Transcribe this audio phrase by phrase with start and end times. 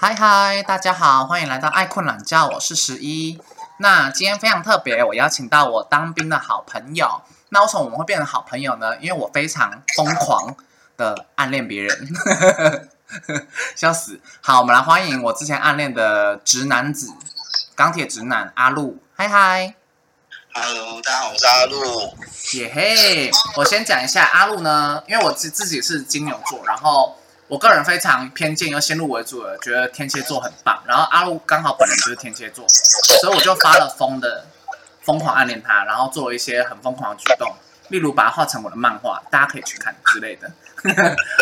[0.00, 3.36] 嗨嗨，大家好，欢迎来到爱困懒觉，我是十一。
[3.78, 7.20] 那今天非常特别，我邀请到我当兵的好朋友。
[7.48, 8.96] 那为什么我们会变成好朋友呢？
[8.98, 10.54] 因为我非常疯狂
[10.96, 12.08] 的暗恋别人，
[13.74, 14.20] 笑死。
[14.40, 17.12] 好，我们来欢迎我之前暗恋的直男子，
[17.74, 19.02] 钢铁直男阿路。
[19.16, 19.74] 嗨嗨
[20.54, 22.16] ，Hello，大家好，我是阿路。
[22.52, 23.32] 耶嘿！
[23.56, 27.16] 我先讲一下阿路呢，因为我自自己是金牛座，然后
[27.48, 34.46] 我个人非常偏见又先入为主的觉得天蝎座很棒，然后阿路刚好本人就是天蝎座，所以我就发了疯的
[35.02, 37.50] 疯狂暗恋他，然后做了一些很疯狂的举动，
[37.88, 40.50] 例如把它画成我的漫画，大家可以去看之类的，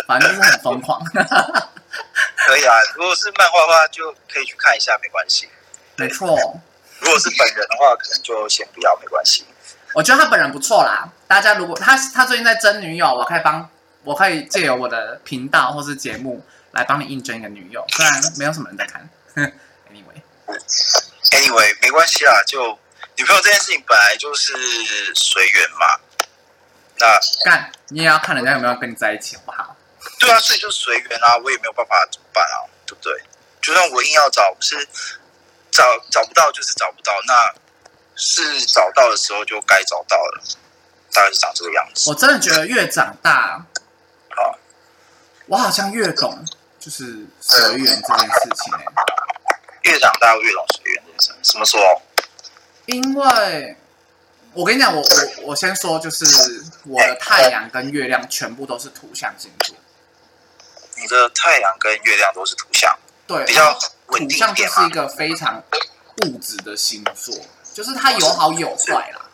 [0.06, 1.02] 反正就是很疯狂。
[1.04, 5.48] 可以啊，如果是漫画的话，就可以去看一下，没关系。
[5.96, 6.28] 没错，
[7.00, 9.44] 如果是本人的话，可能就先不要，没关系。
[9.92, 11.08] 我觉得他本人不错啦。
[11.26, 13.68] 大家如果他他最近在争女友，我可以帮
[14.06, 19.08] 我可以借由我的频道或是节目来帮你应征一个女友，虽然没有什么人在看。
[19.90, 22.78] anyway，Anyway，没关系啦，就
[23.16, 24.54] 女朋友这件事情本来就是
[25.14, 25.98] 随缘嘛。
[26.98, 29.76] 那干你也要看人家有没有跟你在一起，好不好？
[30.20, 33.12] 对啊，所以就随缘啊，我也没有办法怎么办啊，对不对？
[33.60, 34.88] 就算我硬要找，是
[35.72, 37.52] 找找不到就是找不到，那
[38.14, 40.42] 是找到的时候就该找到了，
[41.12, 42.08] 大概是长这个样子。
[42.08, 43.64] 我真的觉得越长大，好，
[45.46, 46.44] 我好像越懂
[46.78, 48.84] 就是随缘这件事情、欸。
[49.82, 52.02] 越长大越懂随缘这件事，什么时候？
[52.86, 53.76] 因为
[54.52, 59.76] 我跟你讲，我我我先说，就是我的太阳跟月亮全部都是土象星座，
[60.96, 64.90] 你的太阳跟月亮都是土象，对，比较稳土定一点嘛象就是一。
[64.90, 65.62] 个非常
[66.24, 67.34] 物质的星座，
[67.74, 69.26] 就是它有好有坏啦，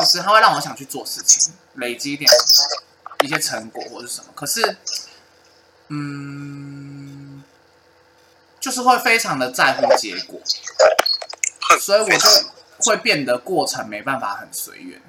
[0.00, 2.30] 就是它会让我想去做事情，累积一点
[3.22, 4.32] 一些成果或是什么。
[4.34, 4.76] 可是，
[5.88, 7.42] 嗯，
[8.60, 10.40] 就是会非常的在乎结果，
[11.80, 15.00] 所以我就会变得过程没办法很随缘。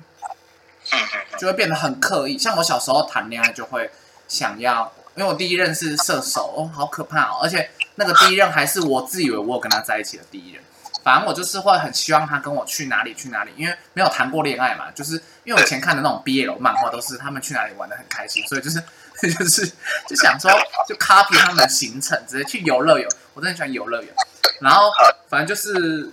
[1.38, 2.36] 就会变得很刻意。
[2.36, 3.92] 像我小时候谈恋爱就会
[4.28, 7.40] 想要，因为我第一任是射手，哦，好可怕哦！
[7.44, 10.64] 而且那个第一任还是我自以为我有跟他在一起的第一任。
[11.04, 15.14] 反正我就是会很希望他跟我去哪里去哪里，因为没有谈过恋爱嘛，就是
[15.44, 18.82] 因为我以前看的那种 BL 漫画都是他们去哪里玩的很开心，所以就是
[19.38, 19.66] 就是
[20.08, 20.52] 就想说
[20.88, 23.08] 就 copy 他们的行程，直接去游乐园。
[23.34, 24.14] 我真的很喜欢游乐园，
[24.60, 24.92] 然后
[25.30, 26.12] 反正就是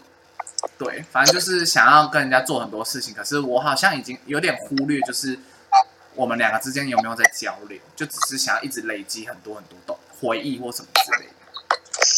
[0.79, 5.39] 对，反正就是想要跟人家做很多事情，可是我好像已经有点忽略，就是
[6.15, 11.33] 我们两个之间有没有在交流，就只是想要一直累积很多很多的回忆或什么之类的，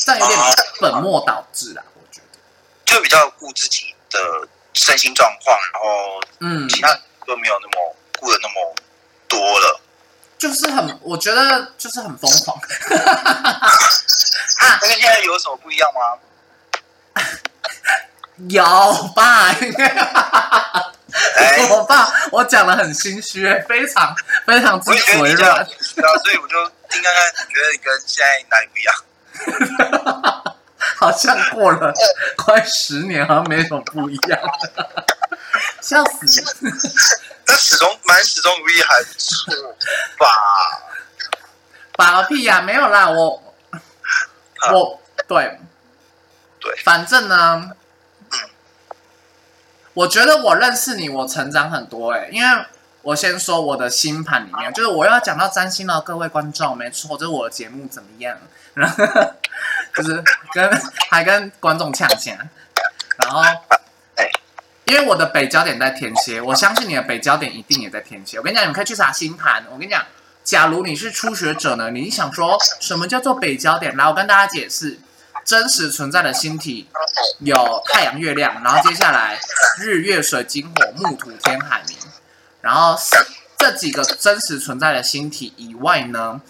[0.04, 0.38] 这样有点
[0.80, 2.38] 本末倒置啦，我觉得。
[2.84, 4.18] 就比较顾自己的
[4.74, 6.94] 身心状况，然后嗯，其他
[7.26, 8.74] 都没有那么顾的那么
[9.28, 9.80] 多了。
[10.38, 12.56] 就是很，我觉得就是很疯狂。
[14.60, 16.18] 那跟现在有什么不一样吗？
[18.48, 18.62] 有
[19.16, 19.48] 吧？
[21.36, 24.14] 哎，我爸，我讲的很心虚，非常
[24.46, 25.66] 非常之我也觉得嘴你这样软。
[25.96, 28.94] 对啊，所以我就听看看，你觉得你跟现在哪里不一样？
[30.96, 31.92] 好像过了
[32.36, 34.38] 快十年，好像没什么不一样，
[35.80, 36.42] 笑死！
[37.46, 39.54] 那始终蛮始终如一，还不错
[40.18, 40.26] 吧？
[41.96, 43.42] 把个屁呀、没有啦，我
[44.72, 45.58] 我对
[46.60, 47.70] 对反正呢，
[49.94, 52.64] 我觉得我认识你，我成长很多哎、因为
[53.02, 58.36] 我先说我的星盘里面，就是我要讲到占星了，各位观众，没错，就是我的节目怎么样，
[58.74, 59.04] 然后
[59.94, 60.22] 就是
[60.52, 62.36] 跟还跟观众呛呛，
[63.16, 63.58] 然后哎
[64.88, 68.38] 因为我的北焦点在天蝎，我相信你的北焦点一定也在天蝎。
[68.38, 69.62] 我跟你讲，你们可以去查星盘。
[69.70, 70.02] 我跟你讲，
[70.42, 73.94] 假如你是初学者呢，你想说什么叫做北焦点？
[73.98, 74.98] 来，我跟大家解释，
[75.44, 76.88] 真实存在的星体
[77.40, 79.38] 有太阳、月亮，然后接下来
[79.78, 81.92] 日月水金火木土天海冥，
[82.62, 82.96] 然后
[83.58, 86.40] 这几个真实存在的星体以外呢，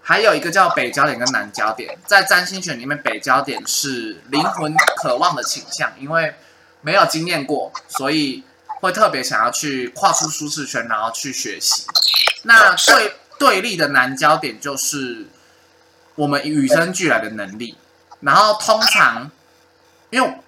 [0.00, 1.98] 还有一个叫北焦点跟南焦点。
[2.06, 4.72] 在占星学里面，北焦点是灵魂
[5.02, 6.32] 渴望的倾向，因为
[6.80, 8.44] 没有经验过，所以
[8.80, 11.84] 会特别想要去跨出舒适圈，然后去学习。
[12.42, 15.26] 那对对立的难焦点就是
[16.14, 17.76] 我们与生俱来的能力，
[18.20, 19.30] 然后通常
[20.10, 20.38] 因为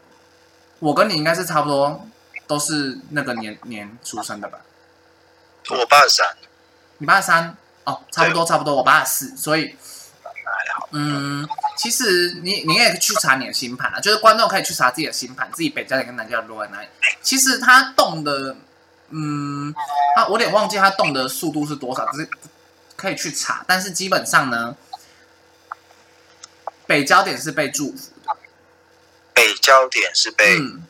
[0.79, 2.07] 我跟你应该是差不多，
[2.47, 4.61] 都是那个年年出生的吧？
[5.69, 6.37] 我八十三，
[6.99, 9.77] 你八十三哦，差不多差不多，我八十四，所以。
[10.93, 16.89] 嗯，其实你你也可以去查你的星盘啊，就是观众可以去查自己的星盘，自己北焦点跟南焦点落在哪里。
[17.23, 18.57] 其实它动的，
[19.11, 19.73] 嗯，
[20.17, 22.29] 它我有点忘记它动的速度是多少，只是
[22.97, 23.65] 可以去查。
[23.67, 24.77] 但是基本上呢，
[26.87, 28.37] 北焦点是被祝福的，
[29.33, 30.83] 北焦点是被嗯，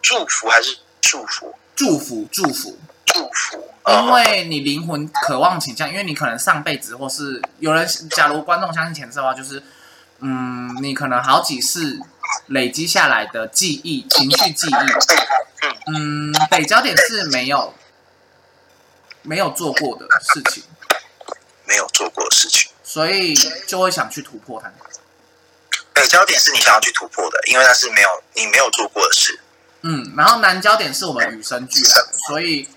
[0.00, 1.54] 祝福还是祝福？
[1.74, 2.78] 祝福祝福，
[3.14, 9.62] 因嗯为你灵魂渴望倾向，因为你可能上辈子或是有人，假如观众相信前世的话，就是
[10.20, 11.98] 嗯，你可能好几世
[12.46, 17.74] 累积下来的记忆、情绪记忆，嗯，北焦点是没有
[19.22, 20.62] 没有做过的事情，
[21.66, 22.70] 没有做过的事情。
[22.84, 23.34] 所以
[23.66, 24.70] 就会想去突破它。
[25.94, 29.40] 北焦点是你想要去突破的，因为那是没有你没有做过的事。
[29.82, 32.68] 嗯，然后南焦点是我们与生俱来的，所以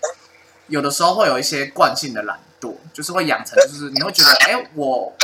[0.68, 5.16] 有的时候会有一些惯性的懒惰，就是会养成，就是你会觉得，哎，我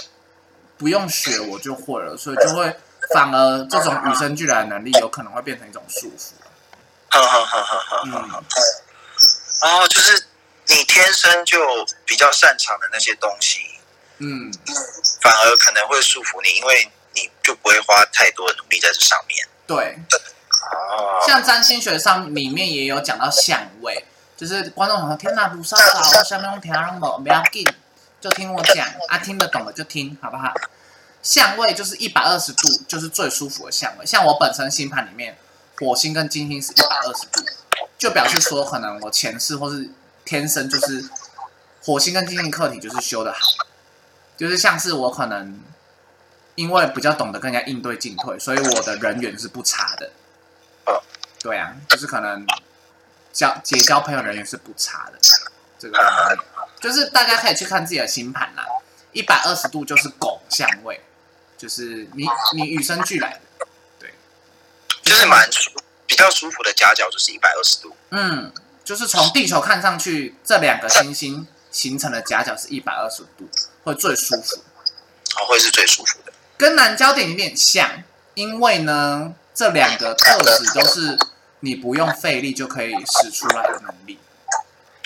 [0.77, 2.75] 不用学我就会了，所以就会
[3.13, 6.31] 反而这种与生俱来的能力有可能会变成一种束缚。
[7.09, 8.43] 好好好好好好嗯哼。
[9.63, 10.25] 然后就是
[10.67, 11.59] 你天生就
[12.05, 13.59] 比较擅长的那些东西，
[14.19, 14.51] 嗯，
[15.21, 19.47] 反而可能会束缚你，因为你就不会花太多的努力在这上面。
[19.67, 19.99] 对，
[20.71, 24.05] 哦，像占星学上里面也有讲到相位，
[24.41, 27.63] 就是观众想说，天哪，卢少少，我下面用听让我不要紧，
[28.19, 30.51] 就听我讲啊，听得懂的就听，好不好？
[31.21, 34.05] 相位就是一百二十度，就是最舒服的相位。
[34.05, 35.37] 像我本身星盘里面，
[35.79, 37.45] 火星跟金星是一百二十度，
[37.99, 39.87] 就表示说，可能我前世或是
[40.25, 41.07] 天生就是
[41.83, 43.39] 火星跟金星课题就是修的好，
[44.35, 45.61] 就是像是我可能
[46.55, 50.09] 因为比较懂得更加应对进退，所以我的人缘是不差的。
[51.43, 52.43] 对啊，就是可能
[53.33, 55.19] 交结交朋友人缘是不差的，
[55.79, 56.37] 这个
[56.79, 58.65] 就是大家可以去看自己的星盘啦。
[59.11, 61.01] 一百二十度就是拱相位，
[61.57, 62.25] 就是你
[62.55, 63.67] 你与生俱来的，
[63.99, 64.13] 对，
[65.03, 65.69] 就是蛮舒
[66.07, 67.95] 比较舒服的夹角，就是一百二十度。
[68.09, 68.51] 嗯，
[68.83, 73.49] 就是从地球看上去，这两个星星形成的夹角是一百二十度，
[73.83, 74.63] 会最舒服。
[75.35, 76.31] 哦，会是最舒服的。
[76.57, 81.17] 跟南焦点有点像，因为呢，这两个特质都是
[81.61, 84.19] 你不用费力就可以使出来的能力。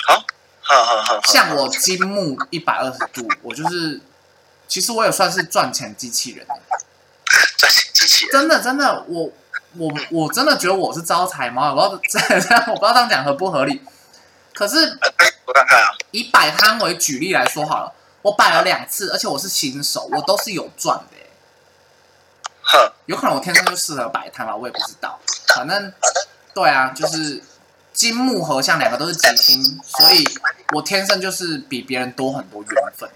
[0.07, 0.25] 好，
[0.61, 1.21] 好好好。
[1.23, 4.01] 像我金木一百二十度，我就是，
[4.67, 6.45] 其实我也算是赚钱机器人，
[7.57, 9.31] 赚钱机器人，真的真的，我
[9.77, 13.81] 我我真的觉得我是招财猫，我不知道 这样，我不知道这样讲合不合理。
[14.53, 15.11] 可是呃
[15.45, 21.29] 我看看啊，以摆摊为举例来说好了，我摆了两次，而且我是新手，我都是有赚的耶。
[22.61, 25.19] 哼，有可能我天生就适合摆摊吧，我也不知道。
[25.55, 25.93] 反正
[26.55, 27.43] 对啊，就是
[27.91, 30.23] 金木合相两个都是吉星，所以
[30.73, 33.09] 我天生就是比别人多很多缘分，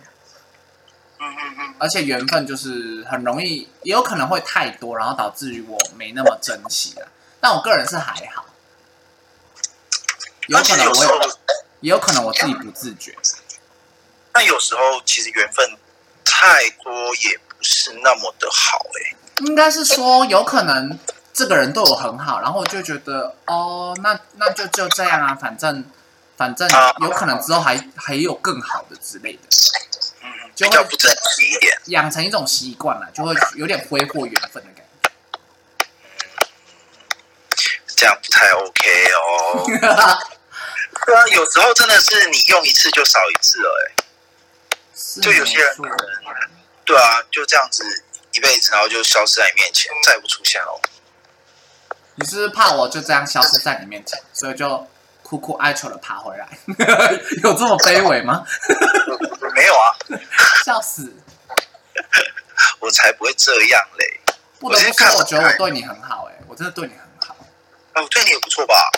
[1.20, 7.08] 嗯嗯嗯，而且缘分就是很容易，也有可能会太多，然后导致于我没那么珍惜了。
[7.40, 8.46] 但我个人是还好，
[10.48, 11.22] 有可能我有
[11.80, 13.16] 也有可能我自己不自觉。
[14.34, 15.78] 但有时候其实缘分
[16.26, 19.16] 太多也不是那么的好哎、
[19.46, 21.00] 应该是说，有可能
[21.40, 25.86] 这个人对我很好，然后我就觉得，哦，那那就就这样啊，反正
[26.36, 26.68] 反正
[27.00, 29.40] 有可能之后还还有更好的之类的，
[30.22, 31.80] 嗯，就会不珍惜一点。
[31.86, 35.88] 养成一种习惯了，就会有点挥霍缘分的感觉
[37.96, 39.64] 这样不太 OK 哦。
[39.66, 39.80] 觉。
[41.06, 44.04] 对啊，有时候真的是你用一次就少一次了哎、
[44.94, 45.98] 是就有些人可能
[46.84, 47.86] 对啊，就这样子
[48.34, 50.82] 一辈子，然后就消失在你面前，再也不出现了。
[52.20, 54.86] 你是不是怕我就这样消失在你面前，所以就
[55.24, 56.48] 苦苦哀求的爬回来？
[57.44, 58.46] 有这么卑微吗？
[59.56, 59.96] 没有啊，
[60.66, 61.14] 笑死！
[62.80, 64.20] 我才不会这样嘞。
[64.60, 67.36] 不得不说，我觉得我对你很好、哎，我真的对你很好。
[67.96, 68.92] 哦，对你也不错吧？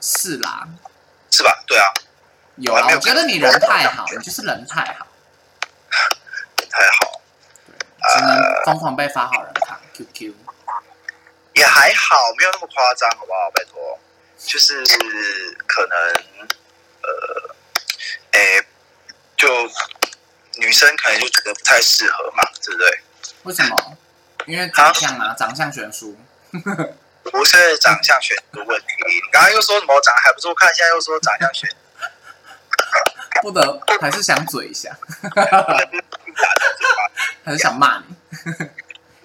[0.00, 0.66] 是啦，
[1.30, 1.62] 是吧？
[1.66, 1.86] 对啊，
[2.56, 5.06] 有啊，我觉得你人太好，你就是人太好。
[6.70, 7.20] 太好，
[8.12, 10.34] 只能疯狂被发好人卡 QQ。
[11.54, 13.50] 也还好，没有那么夸张，好不好？
[13.54, 13.98] 拜托，
[14.38, 14.84] 就是
[15.66, 15.96] 可能
[17.02, 17.54] 呃，
[18.32, 18.66] 诶，
[19.36, 19.48] 就
[20.56, 23.00] 女生可能就觉得不太适合嘛，对不对？
[23.44, 23.96] 为什么？
[24.46, 26.18] 因为长相啊，长相悬殊。
[27.32, 31.70] 不是长相悬殊问题，你刚刚又说什么长还不错看，现在又说长相悬，
[33.40, 34.94] 不得还是想嘴一下，
[37.42, 38.14] 还是想骂你，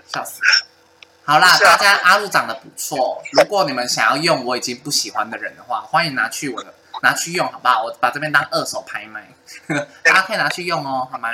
[0.07, 0.39] 笑死！
[1.29, 7.83] 好啦，啊大家阿路长得不错，如果你们想要用我已经不喜欢的人的话，欢迎拿去我的拿去用，好不好？
[7.83, 9.27] 我把这边当二手拍卖，
[10.03, 11.29] 大家可以拿去用哦，好吗？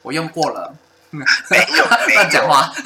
[0.00, 0.74] 我用过了，
[1.10, 2.72] 没有没有乱讲话，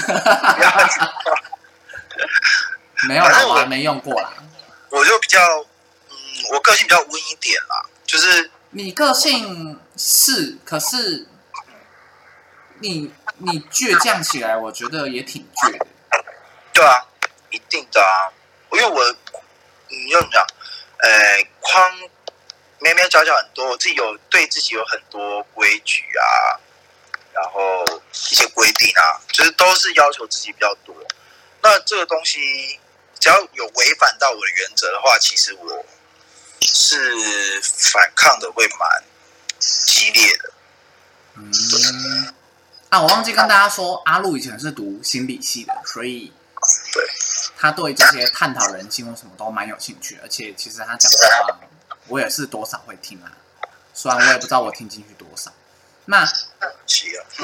[3.07, 4.33] 没有啦，我我还没用过啦。
[4.89, 6.17] 我就比较，嗯，
[6.53, 11.29] 我个性比较温一点啦，就是你个性是，可是
[12.81, 15.87] 你你倔强起来，我觉得也挺倔的。
[16.81, 17.05] 对啊，
[17.51, 18.33] 一定的啊，
[18.73, 19.17] 因为我
[19.89, 20.47] 你要怎么讲？
[20.97, 21.95] 呃，框
[22.79, 26.57] 咩咩角角很多，我自己有对自己有很多规矩啊，
[27.35, 27.85] 然后
[28.31, 30.97] 一些规定啊，就是都是要求自己比较多。
[31.61, 32.81] 那这个东西
[33.19, 35.85] 只要有违反到我的原则的话，其实我
[36.63, 37.61] 是
[37.93, 39.05] 反抗的会蛮
[39.59, 40.53] 激烈的。
[41.35, 42.33] 嗯，
[42.89, 46.33] 啊，我忘记跟大家说，阿路以前是读心理系的，所以
[46.93, 47.03] 对
[47.57, 51.59] 他对这些探讨人性或什么都蛮有兴趣，而且其实他讲的话，
[52.09, 53.33] 我也是多少会听啊，
[53.95, 55.51] 虽然我也不知道我听进去多少。
[56.07, 56.27] 那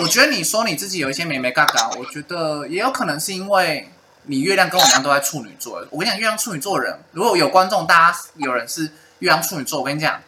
[0.00, 3.92] 我觉得你说你自己有一些美眉嘎嘎，我觉得也有可能是因为
[4.24, 5.86] 你月亮跟我一样都在处女座。
[5.90, 8.82] 我跟你讲，月亮处女座人，如果有观众，大家有人是
[9.20, 10.20] 月亮处女座，我跟你讲，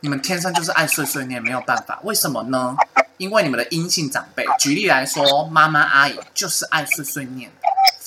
[0.00, 2.00] 你们天生就是爱碎碎念，没有办法。
[2.02, 2.74] 为什么呢？
[3.18, 7.50] 因为你们的阴性长辈，举例来说，妈妈阿姨就是爱碎碎念，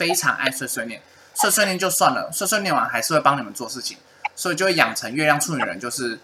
[0.01, 0.99] 非常爱碎碎念。
[1.35, 3.95] 碎碎念就算了，碎碎念完还是会帮你们做事情，
[4.35, 6.19] 所以就会养成月亮处女人，就是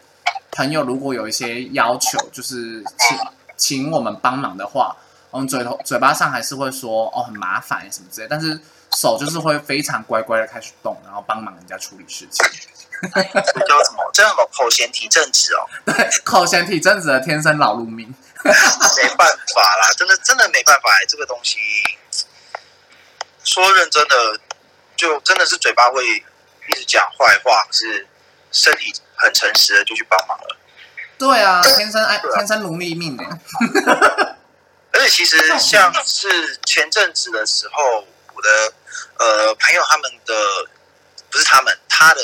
[0.51, 3.17] 朋友如果有一些要求，就是请
[3.55, 4.95] 请我们帮忙的话，
[5.29, 8.59] 我们嘴头嘴巴上还是会说哦很麻烦什么之类，但是
[8.95, 12.43] 手就是会非常乖乖的开始动，然后帮忙人家处理事情。
[13.13, 14.09] 这叫什么？
[14.11, 15.61] 这叫什么口嫌体正直哦。
[15.85, 18.13] 对，口嫌体正直的天生老路命。
[18.43, 21.57] 没办法啦，真的真的没办法、欸，这个东西
[23.47, 24.39] 说认真的，
[24.97, 28.05] 就真的是嘴巴会一直讲坏话，可是
[28.51, 30.57] 身体很诚实的就去帮忙了。
[31.17, 33.25] 对啊，天生爱天生奴隶命哎。
[34.91, 38.73] 而且其实像是前阵子的时候，我的
[39.17, 40.33] 呃朋友他们的
[41.29, 42.21] 不是他们，他的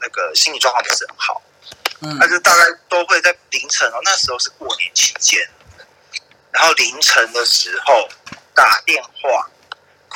[0.00, 1.40] 那个心理状况不是很好，
[2.00, 5.48] 嗯他就大概都会在凌晨哦，那时候是过年期间，
[6.50, 8.08] 然后凌晨的时候
[8.54, 9.48] 打电话，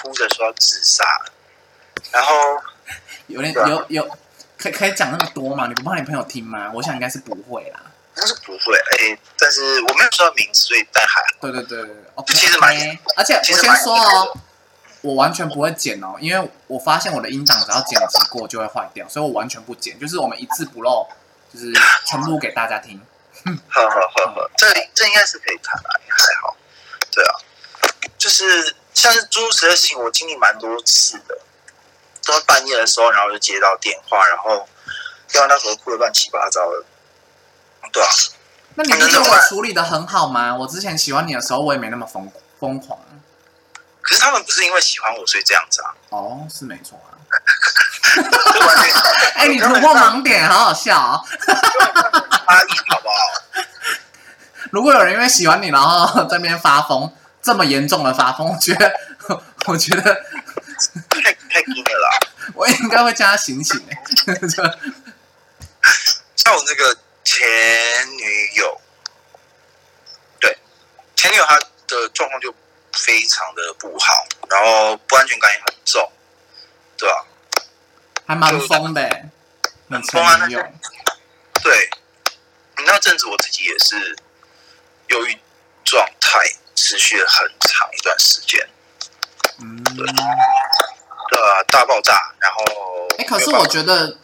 [0.06, 1.04] 哭着说要自杀，
[2.12, 2.32] 然后
[3.26, 4.18] 有点啊有有，
[4.56, 5.66] 可以可以讲那么多吗？
[5.66, 6.70] 你不怕你朋友听吗？
[6.72, 7.80] 我想应该是不会啦。
[8.14, 11.26] 但是不会哎、但是我没有说到名字，所以但还好。
[11.40, 12.32] 对对对对，OK。
[12.32, 12.74] 其实蛮
[13.14, 14.38] 而且我先说哦，
[15.02, 21.06] 我完全不会剪哦，因为我发现我的音档只要剪辑过就会坏掉，所以我完全不剪，就是我们一字不漏，
[21.52, 21.70] 就是
[22.06, 22.98] 全部给大家听。
[23.68, 26.56] 好好好好，这这应该是可以看啊，也还好。
[27.10, 27.32] 对啊，
[28.16, 31.38] 就是像是诸如此类的事情，我经历蛮多次的。
[32.24, 34.66] 都半夜的时候，然后就接到电话，然后
[35.28, 36.82] 电话那时候哭的乱七八糟的。
[37.92, 38.08] 对啊，
[38.74, 40.56] 那你不觉得我处理的很好吗？
[40.56, 42.98] 我之前喜欢你的时候，我也没那么疯疯狂。
[44.02, 45.94] 可是他们不是因为喜欢我所以这样子啊。
[46.08, 47.14] 哦，是没错啊。
[49.34, 51.22] 哎，你突破盲点，好好笑哦。
[51.28, 53.14] 差异好不好？
[54.72, 57.12] 如果有人因为喜欢你，然后在那边发疯，
[57.46, 58.92] 这么严重的发疯，我觉得，
[59.66, 60.02] 我觉得
[61.08, 62.18] 太太硬了啦。
[62.54, 63.80] 我应该会叫他醒醒
[66.34, 67.46] 像我那个前
[68.16, 68.80] 女友，
[70.40, 70.58] 对，
[71.14, 72.52] 前女友她的状况就
[72.92, 76.10] 非常的不好，然后不安全感也很重，
[76.96, 77.26] 对吧、
[78.26, 79.30] 还蛮疯的、欸。
[79.86, 80.60] 你前女友，
[81.62, 81.90] 对，
[82.84, 84.16] 那阵子我自己也是
[85.10, 85.38] 忧郁
[85.84, 86.40] 状态，
[86.86, 88.64] 持续了很长一段时间，
[89.60, 92.62] 嗯，对啊，大爆炸，然后
[93.18, 94.16] 哎、可是我觉得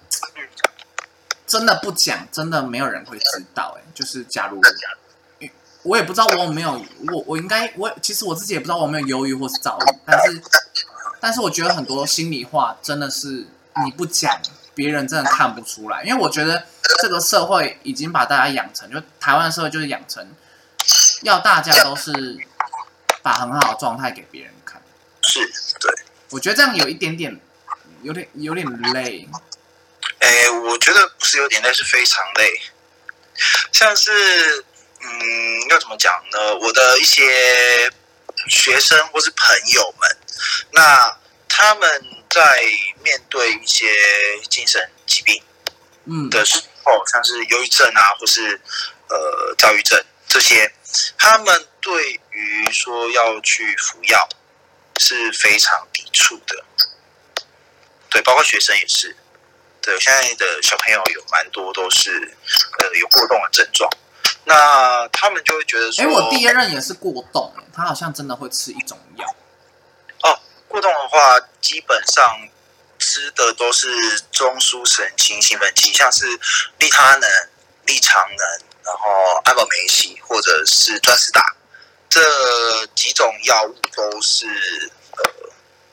[1.45, 4.61] 真的不讲，真的没有人会知道、哎，就是假如
[5.83, 6.81] 我也不知道我有没有，
[7.13, 10.43] 我我应该我其实我自己也不知道我有没有忧郁或是躁郁，但是
[11.19, 13.45] 但是我觉得很多心里话真的是
[13.85, 14.41] 你不讲，
[14.73, 16.65] 别人真的看不出来，因为我觉得
[17.01, 20.25] 这个社会已经把大家养成，就台湾社会就是养成
[21.23, 22.39] 要大家都是
[23.23, 24.83] 把很好的状态给别人看，
[25.23, 25.41] 是
[25.81, 25.95] 对，
[26.31, 27.41] 我觉得这样有一点点
[28.03, 29.29] 有点有点累，
[30.19, 32.61] 哎，我觉得不是有点累，是非常累，
[33.73, 34.65] 像是
[35.01, 36.57] 嗯，要怎么讲呢？
[36.57, 37.91] 我的一些
[38.49, 40.17] 学生或是朋友们，
[40.73, 41.17] 那
[41.49, 42.41] 他们在
[43.03, 43.87] 面对一些
[44.49, 45.43] 精神疾病
[46.07, 48.61] 嗯，的时候，像是忧郁症啊，或是
[49.09, 50.73] 呃躁郁症这些，
[51.19, 54.27] 他们对于说要去服药
[54.99, 56.65] 是非常抵触的。
[58.09, 59.15] 对，包括学生也是。
[59.81, 62.37] 对，现在的小朋友有蛮多都是
[62.79, 63.91] 呃有过动的症状，
[64.45, 69.27] 那他们就会觉得说，哎，我第一任也是过动，哎他好像真的会吃一种药。
[70.23, 72.49] 哦过动的话，基本上
[72.99, 73.89] 吃的都是
[74.31, 76.27] 中枢神经兴奋剂，像是
[76.79, 77.29] 利他能、
[77.87, 78.49] 利肠能，
[78.85, 81.57] 然后安宝梅西或者是专司达
[82.13, 85.25] 这几种药物都是呃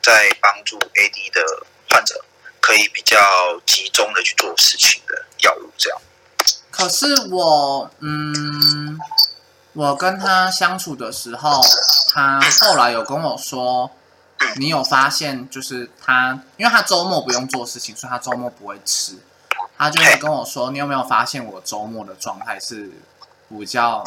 [0.02, 2.22] 在帮助 AD 的患者
[2.60, 3.16] 可以比较
[3.64, 5.98] 集中的去做事情的药物，这样。
[6.70, 9.00] 可是我，嗯，
[9.72, 11.58] 我跟他相处的时候，
[12.10, 13.90] 他后来有跟我说，
[14.56, 19.18] 你有发现，就是他，因为他周末不用做事情，所以他周末不会吃。
[19.78, 22.90] 他就会跟我说，你有没有发现我周末的状态是
[23.48, 24.04] 比较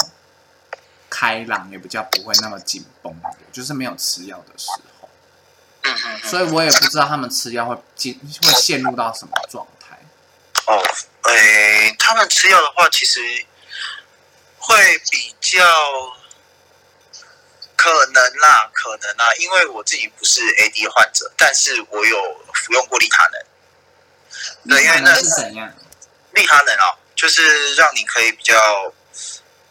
[1.14, 4.68] 开朗，也比较不会那么紧绷的，就是没有吃药的时
[5.00, 5.08] 候。
[5.84, 6.30] 嗯嗯嗯。
[6.30, 10.00] 所以我也不知道他们吃药会进会陷入到什么状态。
[10.66, 10.82] 哦，
[11.30, 13.20] 诶，他们吃药的话，其实
[14.58, 15.64] 会比较
[17.76, 23.46] 可能啦，可能啦，因为我自己不是 AD 患者，但是我有服用过利他能。
[24.68, 25.72] 对，因为那是怎样？
[26.32, 28.56] 利他能哦，就是让你可以比较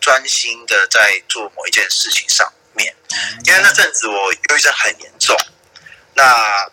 [0.03, 2.95] 专心的在做某一件事情上面。
[3.47, 5.37] 因为那阵子我忧郁症很严重，
[6.15, 6.71] 那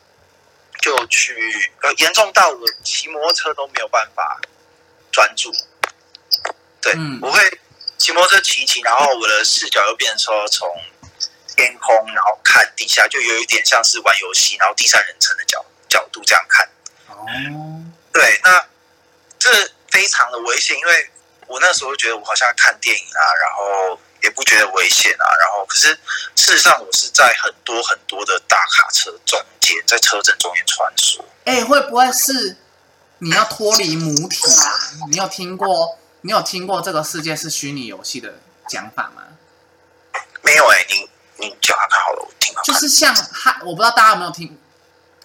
[0.81, 1.33] 就去
[1.81, 4.41] 呃严重到我骑摩托车都没有办法
[5.11, 5.53] 专注。
[6.81, 7.59] 对，我会
[7.97, 10.67] 骑摩托车骑一骑，然后我的视角又变成说从
[11.55, 16.67] 天空然后看地下，就有一点像是玩游戏，然后第三人称的角角度这样看。
[17.09, 17.25] 哦。
[18.13, 18.65] 对，那
[19.37, 21.09] 这非常的危险，因为
[21.49, 25.87] 我那时候觉得我好像看电影啊，然后也不觉得危险啊，然后可是
[26.35, 31.21] 事实上我是在很多很多的大卡车中间，在车阵中间穿梭。
[31.45, 32.55] 哎，会不会是
[33.17, 34.79] 你要脱离母体啊？
[35.09, 38.35] 你有听过你有听过这个世界是虚拟游戏的
[38.67, 39.23] 讲法吗？
[40.43, 42.53] 没有哎，你你讲看看好了，我听。
[42.63, 44.57] 就是像骇，我不知道大家有没有听。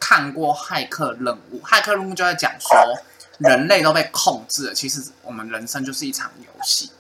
[0.01, 2.77] 看过骇客任务，骇客任务就在讲说，
[3.39, 4.75] 人类都被控制了。
[4.75, 6.91] 其实我们人生就是一场游戏，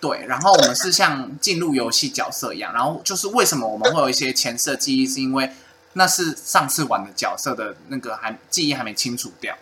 [0.00, 0.26] 对。
[0.26, 5.52] 然后我们是像进入游戏角色一样，然后就是为什么我们会有一些前世记忆，是因为
[5.94, 9.54] 那是上次玩的角色的那个还记忆还没清除掉。
[9.54, 9.58] 哦。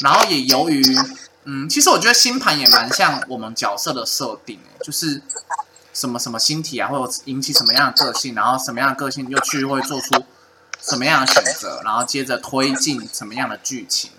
[0.00, 0.82] 然后也由于，
[1.44, 5.22] 嗯，其实我觉得星盘也蛮像我们角色的设定，就是。
[5.96, 10.22] 什么什么星体啊，会有引起什么样的个性，然后什么样的个性又去会做出
[10.88, 14.10] 什么样的选择，然后接着推进什么样的剧情。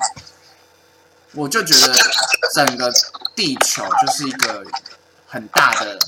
[1.33, 1.93] 我就觉得
[2.53, 2.91] 整个
[3.35, 4.63] 地球就是一个
[5.27, 5.99] 很大的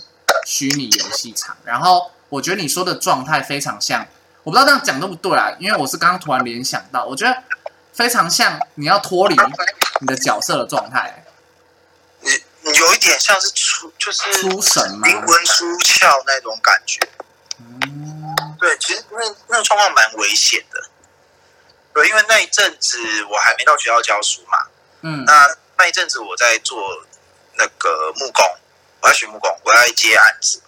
[0.46, 1.56] 虚拟游戏场。
[1.64, 4.06] 然后我觉得你说的状态非常像，
[4.44, 5.52] 我不知道这样讲对不对啊？
[5.60, 7.44] 因为我是刚刚突然联想到，我觉得
[7.94, 9.36] 非常像你要脱离
[10.02, 11.26] 你的角色的状态。
[12.22, 17.00] 有一点像是出，就是出神嘛，灵魂出窍那种感觉。
[17.58, 17.99] 嗯，
[19.20, 20.90] 那那个状况蛮危险的。
[21.94, 24.68] 对，因为那一阵子我还没到学校教书嘛。
[25.02, 25.26] 嗯。
[25.26, 27.06] 那那一阵子我在做
[27.56, 28.46] 那个木工，
[29.02, 30.62] 我在学木工，我在接案子。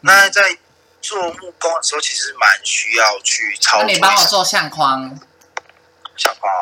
[0.00, 0.58] 那在
[1.00, 3.86] 做木工的时候，其实蛮需要去操作。
[3.86, 5.18] 那你帮我做相框。
[6.16, 6.52] 相框。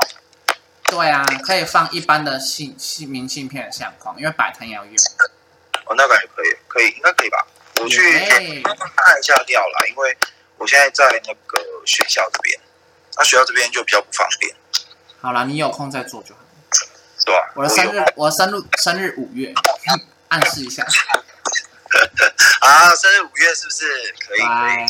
[0.84, 4.94] 对啊，可以放一般的信信明信片的相框，因为摆摊要用。
[5.86, 7.46] 哦，那个也可以，可以，应该可以吧？
[7.80, 10.16] 我去看一下料啦，因为
[10.58, 12.60] 我现在在那个学校这边，
[13.16, 14.54] 那学校这边就比较不方便。
[15.20, 16.40] 好了，你有空再做就好。
[17.24, 17.50] 对啊。
[17.54, 19.54] 我的生日，我的生日生日五月，
[20.28, 20.84] 暗示一下。
[22.60, 24.40] 啊，生日五月是不是可以？
[24.40, 24.86] 可以。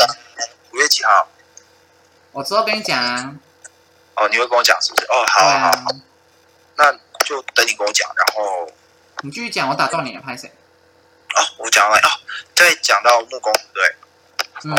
[0.72, 1.28] 五月几号？
[2.32, 3.38] 我之后跟你讲。
[4.16, 5.06] 哦，你会跟我讲是不是？
[5.08, 5.90] 哦，好，好，好，
[6.76, 6.90] 那
[7.26, 8.66] 就等你跟我讲，然后
[9.20, 10.48] 你继续讲，我打断你，拍谁？
[10.48, 12.08] 哦，我讲完哦，
[12.54, 13.94] 再讲到木工，对，
[14.64, 14.74] 嗯，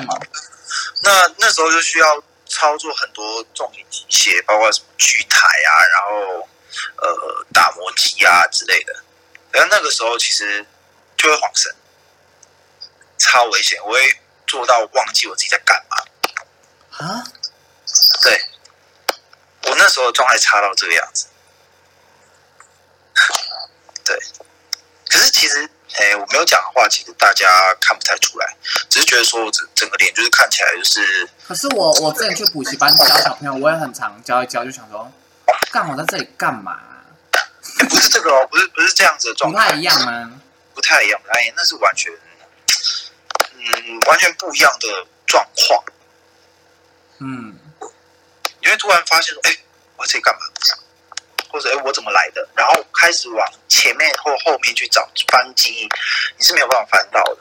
[1.03, 6.47] 那那时候就需要操作很多重型机械，包括什么锯台啊，然后
[6.97, 8.93] 呃打磨机啊之类的，
[9.51, 10.65] 然后那个时候其实
[11.17, 11.75] 就会晃神，
[13.17, 15.97] 超危险，我会做到忘记我自己在干嘛
[17.05, 17.23] 啊？
[18.23, 18.41] 对。
[19.63, 21.27] 我那时候状态差到这个样子，
[24.05, 24.17] 对。
[25.09, 27.47] 可是其实，哎，我没有讲的话，其实大家
[27.79, 28.55] 看不太出来，
[28.89, 31.29] 只是觉得说我整整个脸就是看起来就是。
[31.47, 35.11] 可是我我之前去补习班教小朋友，我也很常教一教，就想说，
[35.71, 36.79] 干我在这里干嘛？
[37.89, 40.31] 不是这个哦，不是不是这样子的状态，不太一样吗？
[40.73, 42.11] 不太一样，不太一样，那是完全，
[43.53, 45.83] 嗯，完全不一样的状况。
[47.19, 47.59] 嗯。
[48.59, 49.57] 你会突然发现说：“哎，
[49.95, 50.41] 我在这里干嘛？
[51.49, 53.47] 或者哎，我怎么来的？”然后开始往
[53.87, 55.89] 前面或后面去找翻记忆，
[56.37, 57.37] 你是没有办法翻到的。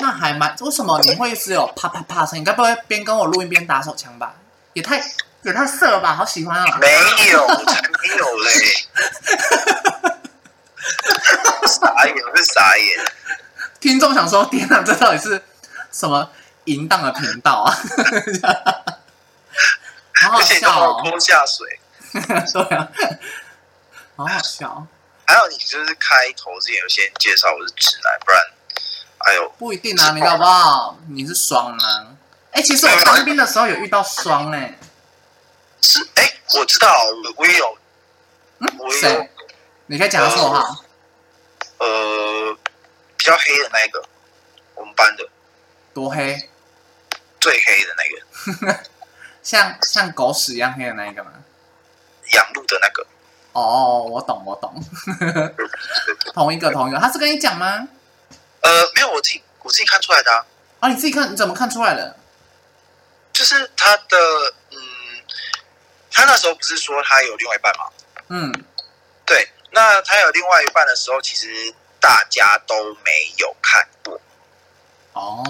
[0.00, 0.56] 那还蛮……
[0.60, 2.40] 为什么你会只有啪啪啪声？
[2.40, 4.34] 你该不会边跟我录音边打手枪吧？
[4.72, 4.96] 也太
[5.42, 6.14] 也太色了吧！
[6.14, 6.78] 好喜欢啊！
[6.80, 6.90] 没
[7.30, 8.50] 有，才没有嘞！
[11.68, 13.04] 傻眼，是傻眼。
[13.80, 15.42] 听众想说，天哪，这到底是
[15.92, 16.30] 什么
[16.64, 17.76] 淫荡的频道啊？
[20.22, 21.80] 好好笑哦，我拖下水。
[22.14, 22.88] 对啊，
[24.16, 24.86] 好好笑。
[25.26, 28.40] 还有你就是开头之前有先介绍我是直男，不然，
[29.18, 32.06] 哎呦，不一定啊，你搞不好你是双啊。
[32.52, 34.78] 哎、其实我当兵的时候有遇到双哎、
[35.80, 37.78] 是哎，我知道，我我也有，
[38.58, 39.30] 嗯我，也有谁？
[39.86, 40.84] 你可以讲他绰号。
[41.78, 42.56] 呃，
[43.16, 44.04] 比较黑的那一个，
[44.74, 45.28] 我们班的
[45.92, 46.48] 多黑？
[47.40, 48.84] 最黑的那个，
[49.42, 51.32] 像像狗屎一样黑的那一个吗？
[52.32, 53.06] 养鹿的那个，
[53.54, 54.74] 哦，我懂，我懂，
[56.34, 56.98] 同一个，同一个。
[56.98, 57.88] 他是跟你讲吗？
[58.60, 60.44] 呃，没有，我自己我自己看出来的啊，
[60.80, 62.16] 啊，你自己看，你怎么看出来的？
[63.32, 64.16] 就是他的，
[64.70, 64.78] 嗯，
[66.10, 67.84] 他那时候不是说他有另外一半吗？
[68.28, 68.52] 嗯，
[69.24, 74.20] 对，那他有另外一半的时候，其实大家都没有看过。
[75.12, 75.44] 哦，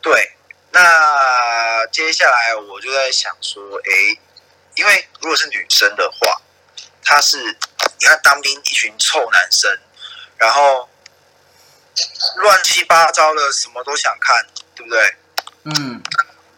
[0.00, 0.36] 对，
[0.70, 4.20] 那接下来我就在想说，哎，
[4.76, 6.40] 因为如果是女生的话，
[7.04, 9.70] 她是你看当兵一群臭男生，
[10.36, 10.88] 然后
[12.36, 15.16] 乱七八糟的什么都想看，对不对？
[15.64, 16.02] 嗯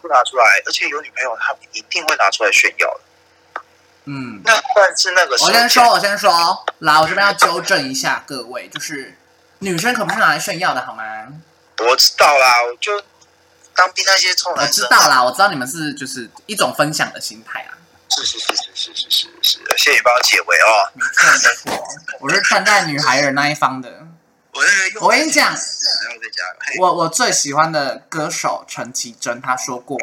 [0.01, 3.61] 不拿出来，而且有女朋友，他一定会拿出来炫耀的。
[4.03, 4.41] 嗯。
[4.43, 9.17] 那但是那个，我先说，我先说，来，我这边要纠正一下各位，就是
[9.59, 11.03] 女生可不是拿来炫耀的，好吗？
[11.79, 13.01] 我知道啦，我就
[13.73, 17.77] 当兵那些臭男生，知道啦，我知道你们是就是一种分享的心态啦，
[18.15, 20.91] 是是是是是是是是，谢谢你帮我解围哦。
[20.93, 21.83] 没错没错，
[22.19, 24.07] 我是站在女孩儿那一方的。
[24.53, 24.61] 我
[25.07, 25.55] 我跟你讲
[26.79, 29.97] 我我最喜欢的歌手陈绮贞，她说过，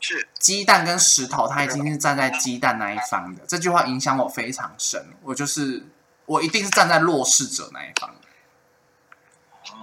[0.00, 3.42] 是鸡蛋跟石头，她已经是站在鸡蛋那一方的。
[3.46, 5.86] 这句话影响我非常深，我就是
[6.26, 8.12] 我一定是站在弱势者那一方。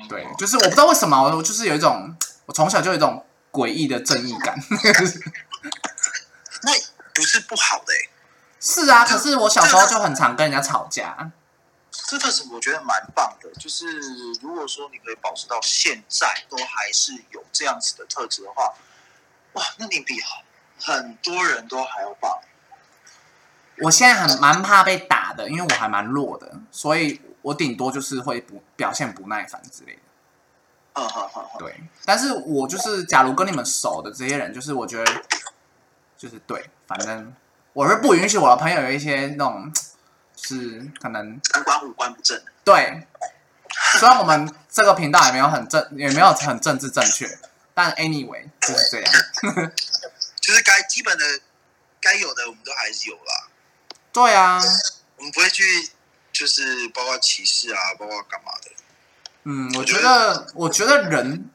[0.10, 2.14] 对，就是我不知道为什么，我就是有一种，
[2.46, 4.60] 我从小就有一种诡异的正义感。
[7.18, 8.10] 那不是不好的哎、
[8.60, 11.32] 是啊，可是我小时候就很常跟人家吵架。
[12.08, 13.52] 这个是我觉得蛮棒的。
[13.60, 13.86] 就是
[14.42, 18.74] 如果说你可以保持到现在都还是有这样子的特质的话，
[19.54, 20.16] 哇，那你比
[20.80, 22.40] 很多人都还要棒。
[23.80, 30.00] 我现在很蛮怕被打的，因为我还蛮弱的，所以我顶多就是会不表现不耐烦之类的。
[30.94, 35.24] 嗯，好，好，好，对，但是我就是假如跟你们熟的这些人，就是我觉得
[36.18, 37.34] 就是对，反正
[37.74, 39.72] 我是不允许我的朋友有一些那种，
[40.36, 42.42] 就是可能三观五官不正。
[42.64, 43.08] 对。
[44.00, 47.38] 虽然我们这个频道也没有很正，也没有很政治正确，
[47.74, 49.14] 但 anyway 就是这样。
[50.42, 51.24] 就是该基本的
[52.02, 53.50] 该有的我们都还是有啦。
[54.12, 54.60] 对啊，
[55.18, 55.64] 我们不会去
[56.32, 58.72] 就是包括歧视啊，包括干嘛的。
[59.44, 61.50] 嗯，我觉得，我觉得人，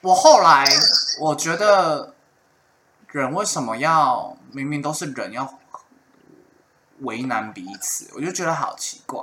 [0.00, 0.64] 我后来
[1.20, 2.14] 我觉得
[3.12, 5.58] 人为什么要明明都是人要
[7.00, 9.20] 为难彼此，我就觉得好奇怪。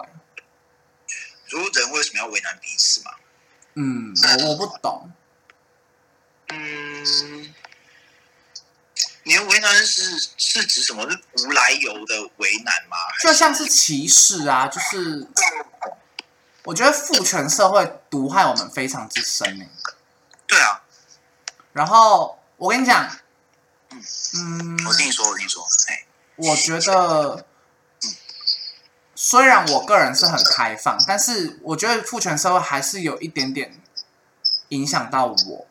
[1.48, 3.12] 说人为什么要为难彼此嘛？
[3.74, 5.12] 嗯，我我不懂。
[6.50, 7.54] 嗯，
[9.24, 11.10] 你的为难是是指什么？
[11.10, 12.98] 是无来由的为难吗？
[13.22, 15.28] 就像是歧视啊，就是
[16.64, 19.66] 我觉得父权社会毒害我们非常之深呢。
[20.46, 20.84] 对啊，
[21.74, 23.10] 然后我跟你讲，
[23.92, 27.46] 嗯，我听你说，我听你说，哎，我觉得，
[29.16, 33.80] 虽然我个人是很开放，但是我觉得父权社会还是有一点点
[34.70, 35.68] 影响到我。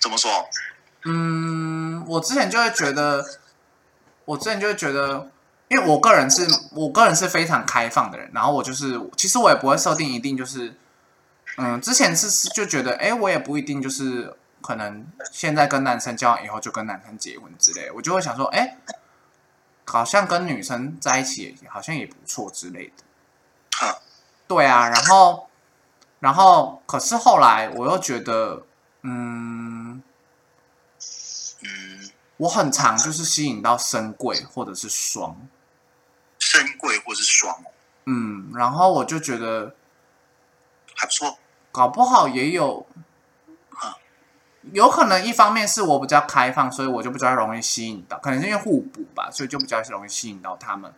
[0.00, 0.48] 怎么说？
[1.04, 3.38] 嗯，我之前就会觉得，
[4.24, 5.30] 我之前就会觉得，
[5.68, 10.74] 因为我个人是我个人是非常开放的人，然后我就是，其实我也不会设定一定就是，
[11.58, 18.78] 嗯，之前是是就觉得，哎，我也不一定就是可能现在跟男生交往以后就跟男生结婚之类的，我就会想说，哎，
[19.84, 23.04] 好像跟女生在一起好像也不错之类的。
[23.78, 23.94] 哼，
[24.48, 25.50] 对啊，然后，
[26.18, 28.64] 然后，可是后来我又觉得，
[29.02, 30.02] 嗯，
[31.60, 35.36] 嗯，我很常就是吸引到深贵或者是双，
[36.38, 37.66] 深贵或是双哦，
[38.06, 39.74] 嗯，然后我就觉得
[40.96, 41.36] 还不错。
[41.70, 42.86] 搞不好也有，
[44.72, 50.92] 有可能一方面是我比较开放，所以我就比较容易吸引到，可能是因为互补吧，所以就比较容易吸引到他们。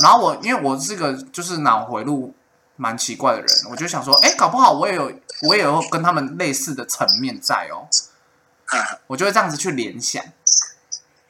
[0.00, 2.34] 然后我因为我是个就是脑回路
[2.76, 5.12] 蛮奇怪的人，我就想说，哎，搞不好我也有
[5.48, 7.86] 我也有跟他们类似的层面在哦，
[9.06, 10.24] 我就会这样子去联想。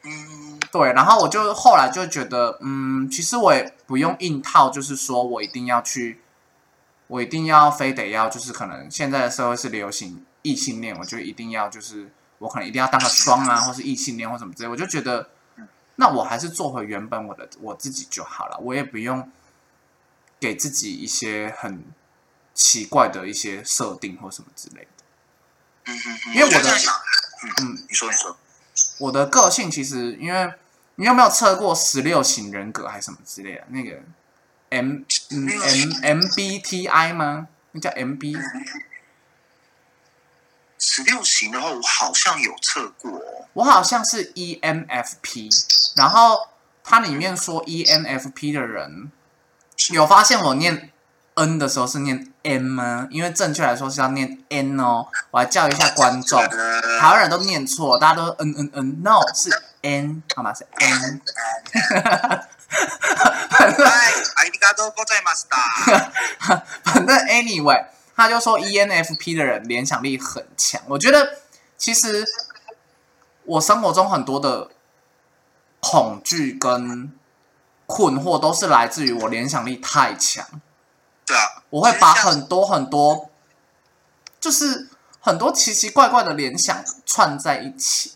[0.03, 6.21] 嗯，对，然后我就后来就觉得，嗯，其实我也不用硬套，就是说我一定要去
[7.05, 15.29] 我一定要非得要，就是可能现在的社会是流行异性恋，我就一定要就是我可能一定要当个双啊， 或是异性恋或什么之类，我就觉得，
[15.95, 19.29] 那我还是做回原本我的我自己就好了，我也不用
[20.39, 21.83] 给自己一些很
[22.53, 24.87] 奇怪的一些设定或什么之类的。
[25.85, 26.71] 嗯嗯嗯，因为我的
[27.43, 28.37] 嗯嗯，你说你说，
[28.99, 30.53] 我的个性其实，因为
[30.95, 33.63] 你有没有测过十六型人格还是什么之类的？
[33.69, 33.99] 那个
[34.69, 34.97] M
[35.31, 35.47] 嗯
[36.03, 37.47] M MBTI 吗？
[37.71, 38.35] 那叫 MB
[40.80, 43.46] 十六型的话，我好像有测过哦。
[43.54, 45.50] 我好像是 E ENFP，
[45.96, 46.48] 然后
[46.84, 49.10] 它里面说 E ENFP 的人，
[49.90, 50.90] 有发现我念
[51.34, 53.08] N 的时候是念 N 吗？
[53.10, 55.06] 因为正确来说是要念 N 哦。
[55.30, 59.50] 我来教一下观众，呃台湾人都念错，大家都 N N N，No 是
[59.82, 60.52] N 好吗？
[60.54, 61.20] 是 N。
[63.50, 65.56] 反正哎，ありがとうございました。
[66.84, 67.84] 反正 anyway，
[68.21, 70.79] 他就说 E ENFP 的人联想力很强。
[70.87, 71.39] 我觉得
[71.75, 72.23] 其实
[73.45, 74.69] 我生活中很多的
[75.79, 77.11] 恐惧跟
[77.87, 80.45] 困惑都是来自于我联想力太强，
[81.25, 83.31] 对啊，我会把很多很多
[84.39, 84.87] 就是
[85.19, 88.13] 很多奇奇怪怪的联想串在一起。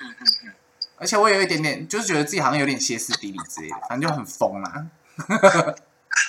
[0.00, 0.54] 嗯嗯嗯，
[0.96, 4.86] 而且我有一点点，就是觉得自己好像有点歇斯底里之类的，反正就很疯啦。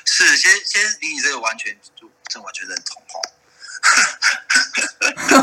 [0.06, 1.90] 是先先理你这个完全就
[2.34, 3.22] 这完全认同哦。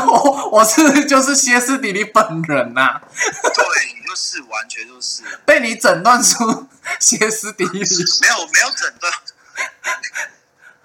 [0.07, 2.99] 我我是就是歇斯底里本人呐、
[3.55, 6.67] 对你就是完全就是 被你诊断出
[6.99, 7.79] 歇斯底里，
[8.21, 9.13] 没有没有诊断。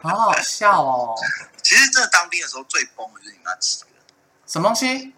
[0.02, 1.14] 好好笑哦！
[1.62, 3.86] 其实真的当兵的时候最崩的就是你们那几个。
[4.46, 5.12] 什么东西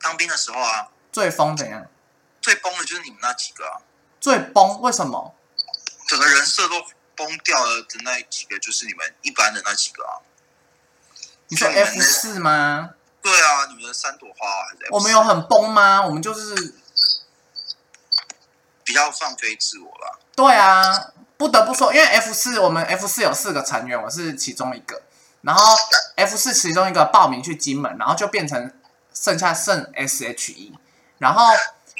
[0.00, 1.84] 当兵的时候啊，最疯怎样？
[2.40, 3.80] 最崩的就是你们那几个啊，
[4.20, 4.80] 最崩？
[4.82, 5.34] 为什么？
[6.06, 6.74] 整个人设都
[7.20, 10.24] 崩掉了的那几个，就是你们一般的那几个啊。
[11.48, 12.94] 你说 F 四吗？
[13.20, 16.00] 对啊，你们的三朵花还是 F4 我们有很崩吗？
[16.00, 16.74] 我们就是
[18.82, 20.18] 比较放飞自我了。
[20.34, 25.02] 对啊，不得不说，因为 F 四我们 F 四有四个成员，我是其中一个，
[25.42, 25.76] 然后
[26.16, 28.72] F 四其中一个报名去金门，然后就变成
[29.12, 30.72] 剩下剩 SHE，
[31.18, 31.44] 然后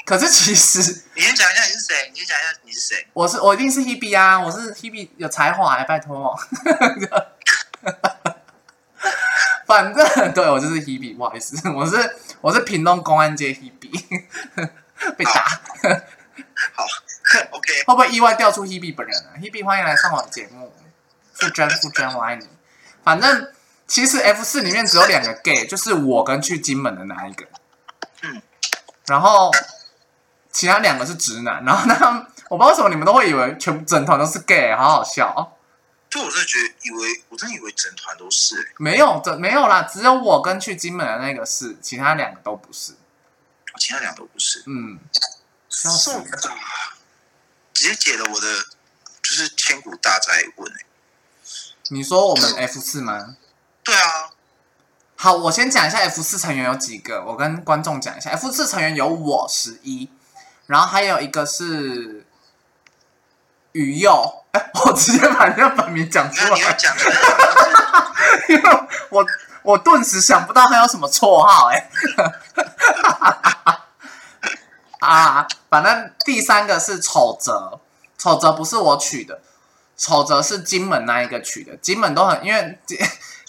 [0.05, 3.07] 可是其实 你先讲一下你是谁，你先讲一下你是谁。
[3.13, 6.37] 我是我一定是 Hebe 啊，我是 Hebe 有才华哎、拜托。
[9.65, 14.25] 反正对我就是 Hebe，不好意思，我是我是屏东公安街 Hebe，
[15.15, 15.61] 被打，
[16.73, 16.85] 好
[17.51, 20.73] ，OK，会不会意外调出 Hebe 本人啊？Hebe 欢迎来上我的节目，
[21.33, 22.49] 傅真傅真我爱你。
[23.03, 23.51] 反正
[23.87, 27.45] 其实 F 四里面只有两个 gay，就是我跟去金门的那一个，
[28.23, 28.41] 嗯，
[29.05, 29.49] 然后
[30.51, 35.57] 其他两个是直男， 然后呢我不知道为什么你们都会以为全部整团都是 gay，好好笑、哦。
[36.09, 42.93] 就我真的觉得，以为我真的以为整团都是、欸，没有，这没有啦，只有我跟去金门的那个是，其他两个都不是。
[43.79, 44.61] 其他两个都不是。
[44.67, 44.99] 嗯，
[45.69, 46.25] 笑死了
[47.73, 48.47] 直接解了我的
[49.23, 50.85] 就是千古大灾问、欸、
[51.87, 53.37] 你说我们 F 四吗？
[53.81, 54.31] 对啊，
[55.15, 58.31] 好，我先讲一下 F 四成员有几个，我跟观众讲一下。
[58.31, 60.09] F 四成员有我十一，
[60.71, 62.25] 然后还有一个是
[63.73, 66.57] 雨佑， 哎，我直接把人家本名讲出来，
[68.47, 68.63] 因为
[69.09, 69.25] 我
[69.63, 71.89] 我顿时想不到他有什么绰号，哎，
[75.05, 77.81] 啊，反正第三个是丑泽，
[78.17, 79.41] 丑泽不是我取的，
[79.97, 82.97] 丑泽是金门那一个取的，金门都很因为金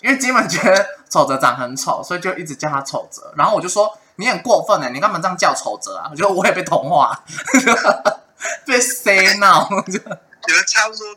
[0.00, 6.09] 因为金门觉得丑泽长很丑，所以就一直叫他丑泽，然后我就说你很过分哎，你干嘛这样叫丑泽啊？
[6.11, 7.25] 我觉得我也被同化，
[8.66, 8.79] 被
[9.37, 11.16] now，就你们差不多，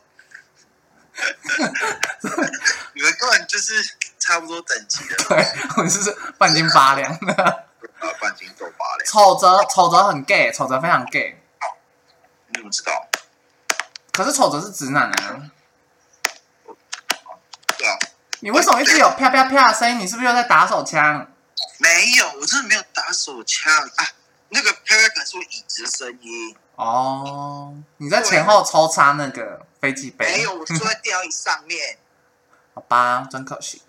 [2.94, 3.74] 你们根本就是
[4.20, 5.46] 差不多等级的，对
[5.78, 7.34] 我就是半斤八两的。
[7.34, 11.42] 啊，半斤豆八两，丑泽丑泽很 gay，丑泽非常 gay，
[12.48, 13.08] 你怎么知道？
[14.12, 15.42] 可是丑泽是直男啊。
[17.78, 17.98] 对啊，
[18.42, 20.00] 你为什么一直有啪啪啪的声音？
[20.00, 21.28] 你是不是又在打手枪？
[21.78, 24.08] 没有，我真的没有打手枪啊，
[24.50, 30.26] 那个飘飘感是我椅子的声音，哦，你在前后抽插那个飞机杯？
[30.26, 31.98] 没有，我坐在电脑椅上面，
[32.74, 33.82] 好吧，真可惜。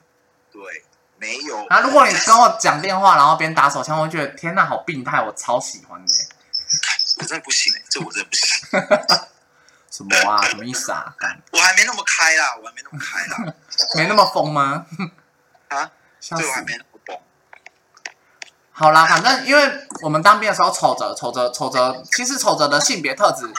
[0.52, 0.84] 对，
[1.18, 1.64] 没有。
[1.66, 6.12] 啊，如果你跟我讲电话，然后边打手枪，我会觉得天哪，好病态，我超喜欢的。
[7.18, 8.48] 我真的不行、欸，这我真的不行，
[9.90, 10.46] 什么啊？
[10.48, 11.14] 什么意思啊？
[11.52, 13.54] 我还没那么开啦，我还没那么开啦，
[13.96, 14.86] 没那么疯吗？
[15.68, 16.66] 啊，笑对，我还死！
[16.66, 16.78] 没。
[18.78, 23.50] 好啦，反正因为我们当兵的时候，丑泽、丑泽、丑泽，其实丑泽的性别特质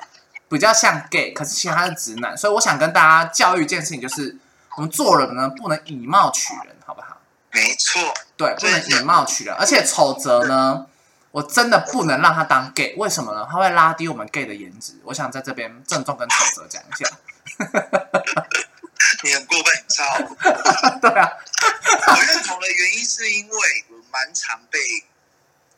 [0.48, 4.38] 比较像 gay，可是其实他是直男，所以我想跟大家教育一件事情，就是
[4.76, 7.18] 我们做人呢不能以貌取人，好不好？
[7.52, 8.00] 没错，
[8.38, 10.86] 对，不能以貌取人，而且丑泽呢，
[11.32, 13.48] 我真的不能让他当 gay，为什么呢？
[13.50, 14.94] 他会拉低我们 gay 的颜值。
[15.06, 17.10] 我想在这边郑重跟丑泽讲一下。
[19.24, 21.00] 你很过分，你知道吗？
[21.02, 21.32] 对啊，
[22.08, 23.58] 我认同的原因是因为
[23.90, 24.80] 我蛮常被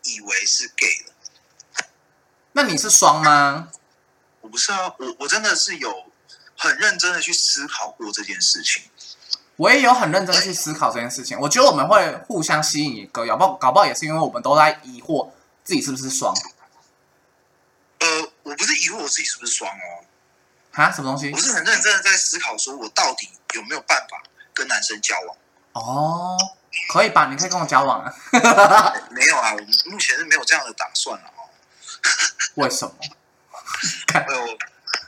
[0.04, 1.86] 以为是 gay 的。
[2.54, 3.70] 那你是双吗？
[4.40, 6.06] 我不是啊，我我真的是有
[6.58, 8.84] 很认真的去思考过这件事情。
[9.58, 11.38] 我也有很认真地去思考这件事情。
[11.38, 15.30] 我觉得我们会互相吸引一个，搞不好搞不好也是因为我们都在疑惑
[15.66, 16.34] 自己是不是双
[18.00, 20.06] 呃，我不是疑惑我自己是不是双哦，
[20.72, 20.90] 啊？
[20.90, 21.38] 什么东西我？
[21.38, 24.24] 是很认真的在思考，说我到底有没有办法
[24.54, 25.38] 跟男生交往？
[25.74, 26.38] 哦，
[26.92, 27.28] 可以吧？
[27.30, 28.14] 你可以跟我交往啊？
[29.12, 29.60] 没有啊，我
[29.92, 31.50] 目前是没有这样的打算了哦。
[32.56, 32.96] 为什么？
[34.14, 34.58] 呃，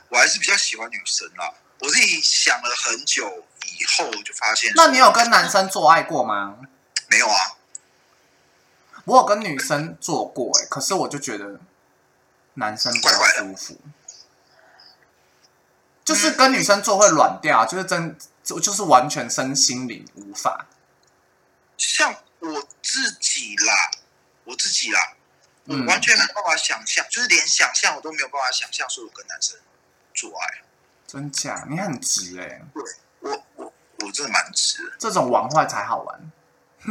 [0.08, 1.52] 我还是比较喜欢女生啦。
[1.80, 3.44] 我自己想了很久
[3.78, 6.56] 以后，就发现，那你有跟男生做爱过吗？
[7.08, 7.56] 没有啊？
[9.04, 11.58] 我有跟女生做过、欸，可是我就觉得
[12.54, 13.80] 男生比较舒服，
[16.04, 20.66] 就是跟女生做会软掉，就是真就就是完全身心灵无法。
[21.88, 23.90] 像我自己啦，
[24.44, 25.14] 我自己啦，
[25.64, 29.58] 我嗯完全没有办法想象，就是连想象我都没有办法想象，说我跟男生
[30.14, 30.62] 做爱。
[31.06, 31.66] 真假？
[31.68, 32.82] 你很直哎、对
[33.20, 36.32] 我我我真的蛮直的，这种玩坏才好玩。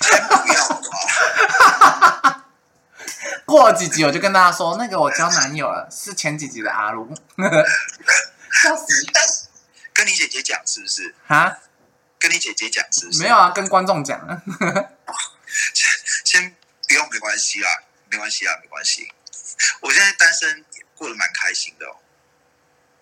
[0.00, 2.40] 才不要好不好？
[3.44, 7.12] 过了几集，我就跟大家说，那个我交男友了，是前几集的阿卢。
[8.62, 8.86] 笑死！
[9.92, 11.14] 跟你姐姐讲是不是？
[11.26, 11.58] 啊，
[12.24, 13.22] 跟你姐姐讲是不是？
[13.22, 14.18] 没有啊，跟观众讲。
[16.24, 16.56] 先
[16.88, 17.68] 不用，没关系啦，
[18.10, 19.12] 没关系啊，没关系。
[19.80, 21.96] 我现在单身也过得蛮开心的哦。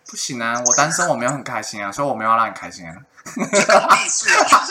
[0.08, 2.96] 不行啊，我单身我没有很开心啊，所以我没有要让你开心啊。
[3.24, 4.66] 第一次啊，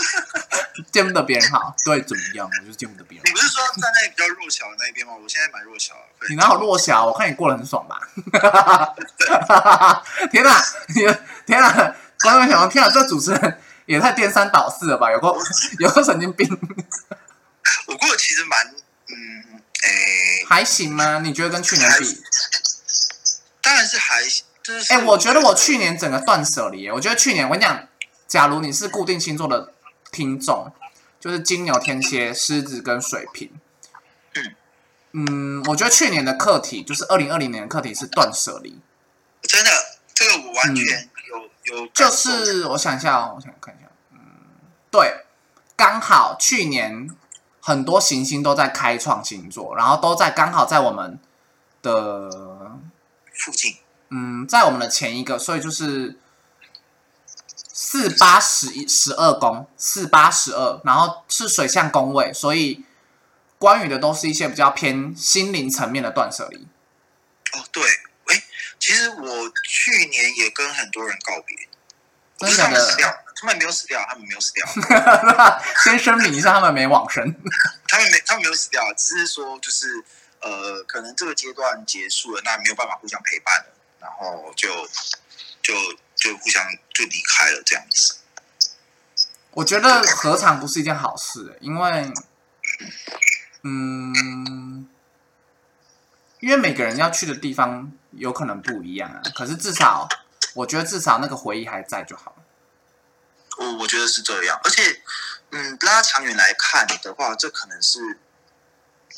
[0.92, 2.46] 见不得别人好，对，怎么样？
[2.46, 3.26] 我就是见不得别人。
[3.26, 5.14] 你不是说站在比较弱小的那一边吗？
[5.14, 6.28] 我现在蛮弱小的。
[6.28, 7.06] 你哪有弱小？
[7.06, 8.02] 我看你过得很爽吧？
[10.30, 10.62] 天哪！
[10.90, 10.96] 你
[11.46, 11.96] 天哪！
[12.20, 15.12] 观众想说，天哪，这主持人也太颠三倒四了吧？
[15.12, 15.36] 有个
[15.80, 16.48] 有个神经病，
[17.88, 21.20] 我过得其实蛮，嗯，诶、还行吗？
[21.20, 22.22] 你觉得跟去年比？
[23.62, 24.24] 当然是还
[24.64, 24.94] 就是。
[24.94, 27.88] 哎、我觉得我去年整个断舍离，我觉得去年我跟你讲，
[28.28, 29.74] 假如你是固定星座的
[30.12, 30.72] 听众，
[31.20, 33.52] 就是金牛、天蝎、狮子跟水瓶。
[34.36, 34.56] 嗯
[35.14, 38.80] 嗯，我觉得去年的课题就是二零二零年的课题是断舍离，
[39.42, 39.70] 真的
[40.14, 41.10] 这个我完全
[41.72, 44.20] 有、就是我想一下哦，我想看一下，嗯，
[44.92, 45.26] 对，
[45.76, 47.10] 刚好去年
[47.60, 51.20] 很多行星都在开创星座，然后都在刚好在我们
[51.82, 52.78] 的
[53.34, 53.78] 附近，
[54.10, 56.20] 嗯，在我们的前一个，所以就是
[57.56, 62.84] 四八十一十二宫，四八十二，然后是水象宫位，所以
[63.58, 66.68] 关于的都是一些比较偏心灵层面的断舍离。
[67.54, 67.88] 哦，对，哎，
[68.82, 71.56] 其实我去年也跟很多人告别，
[72.40, 72.58] 不是？
[72.60, 74.66] 他们死掉，他们没有死掉，他们没有死掉，
[75.86, 77.24] 先声明一下，他们没往生。
[77.88, 80.04] 他们没他们没有死掉，只是说就是
[80.42, 83.68] 呃，可能这个阶段结束了，那没有办法互相陪伴了，
[84.00, 84.68] 然后就
[85.62, 85.76] 就
[86.16, 88.16] 就互相就离开了这样子。
[89.52, 91.56] 我觉得何尝不是一件好事？
[91.62, 92.12] 因为，
[93.62, 94.90] 嗯，
[96.40, 99.22] 因为每个人要去的地方有可能不一样啊。
[99.36, 100.08] 可是至少，
[100.54, 102.44] 我觉得至少那个回忆还在就好了。
[103.58, 105.02] 我我觉得是这样，而且
[105.52, 108.20] 嗯，拉长远来看的话，这可能是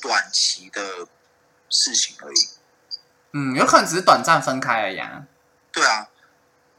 [0.02, 1.08] 短期的
[1.70, 2.50] 事情而已。
[3.32, 5.26] 嗯，有可能只是短暂分开而已啊。
[5.72, 6.10] 对啊，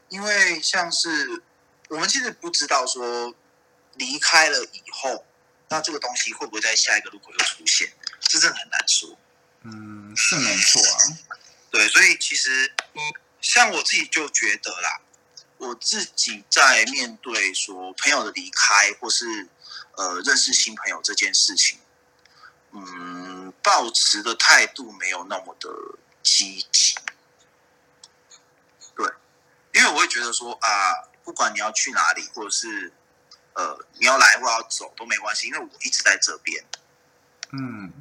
[0.09, 1.43] 因为像是
[1.89, 3.33] 我们其实不知道说
[3.95, 5.25] 离开了以后，
[5.69, 9.17] 那这个东西会不会在下一个路口又出现，这真的很难说。
[9.63, 10.99] 嗯，是没错啊。
[11.75, 13.01] 对，所以其实嗯，
[13.41, 15.01] 像我自己就觉得啦，
[15.57, 19.45] 我自己在面对说朋友的离开，或是
[19.97, 21.77] 呃认识新朋友这件事情，
[22.71, 25.69] 嗯，抱持的态度没有那么的
[26.23, 26.95] 积极。
[28.95, 29.05] 对，
[29.73, 32.93] 因为我会觉得说啊，不管你要去哪里，或者是
[33.51, 36.63] 呃你要来或要走都没关系，因为我一直在这边。
[37.51, 37.91] 嗯，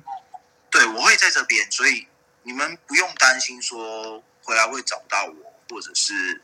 [0.71, 2.07] 对，我会在这边，所以
[2.45, 6.43] 你们不用担心说回来会找不到我，或者是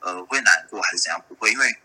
[0.00, 1.78] 呃会难过还是怎样，不会，因为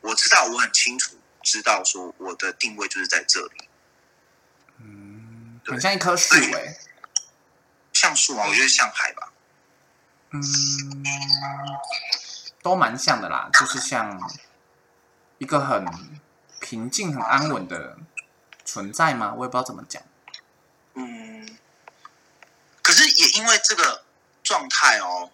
[0.00, 3.68] 我知道我很清楚知道说我的定位就是在这里，
[4.78, 6.76] 嗯，很像一棵树哎、
[7.92, 9.32] 像树啊，我觉得像海吧，
[10.30, 10.42] 嗯，
[12.62, 14.18] 都蛮像的啦，就是像
[15.38, 15.86] 一个很
[16.60, 17.98] 平静、很安稳的
[18.64, 19.34] 存在吗？
[19.36, 20.02] 我也不知道怎么讲。
[22.98, 24.04] 是也因为这个
[24.42, 25.30] 状态哦，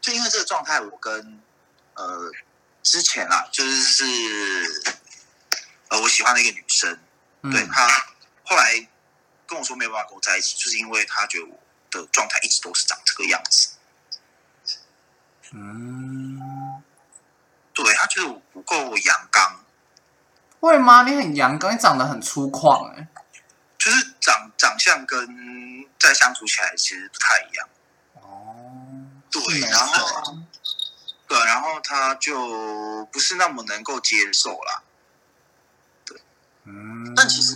[0.00, 1.40] 就因为这个状态，我跟
[1.94, 2.30] 呃
[2.82, 4.04] 之前啊，就是是
[5.88, 6.98] 呃我喜欢的一个女生，
[7.42, 7.50] 嗯。
[7.50, 7.86] 对她
[8.44, 8.88] 后来
[9.46, 11.58] 跟我说没有办法跟我在一起，就是因为她觉得我
[11.90, 13.70] 的状态一直都是长这个样子，
[15.52, 16.82] 嗯，
[17.74, 19.64] 对她觉得我不够阳刚，
[20.60, 21.02] 会吗？
[21.02, 23.08] 你很阳刚，你长得很粗犷哎、
[23.86, 27.68] 就是长长相跟在相处起来其实不太一样。
[28.14, 30.38] 哦，对然后
[31.28, 34.82] 对，然后他就不是那么能够接受啦。
[36.64, 37.54] 嗯，但其实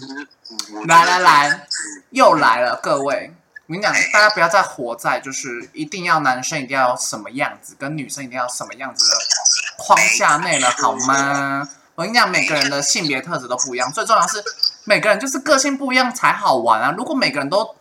[0.72, 1.66] 我来来来嗯
[2.10, 3.34] 又来了，各位，
[3.66, 9.16] 我跟你讲哎，大家不要再活在就是一定要男生一定要什么样子，跟女生一定要什么样子的
[9.76, 11.68] 框架内了，好吗？
[12.00, 14.42] 我跟你讲，每个人的性别特质都不一样，最重要是
[14.84, 16.94] 每个人就是个性不一样才好玩啊！
[16.96, 17.76] 如果每个人都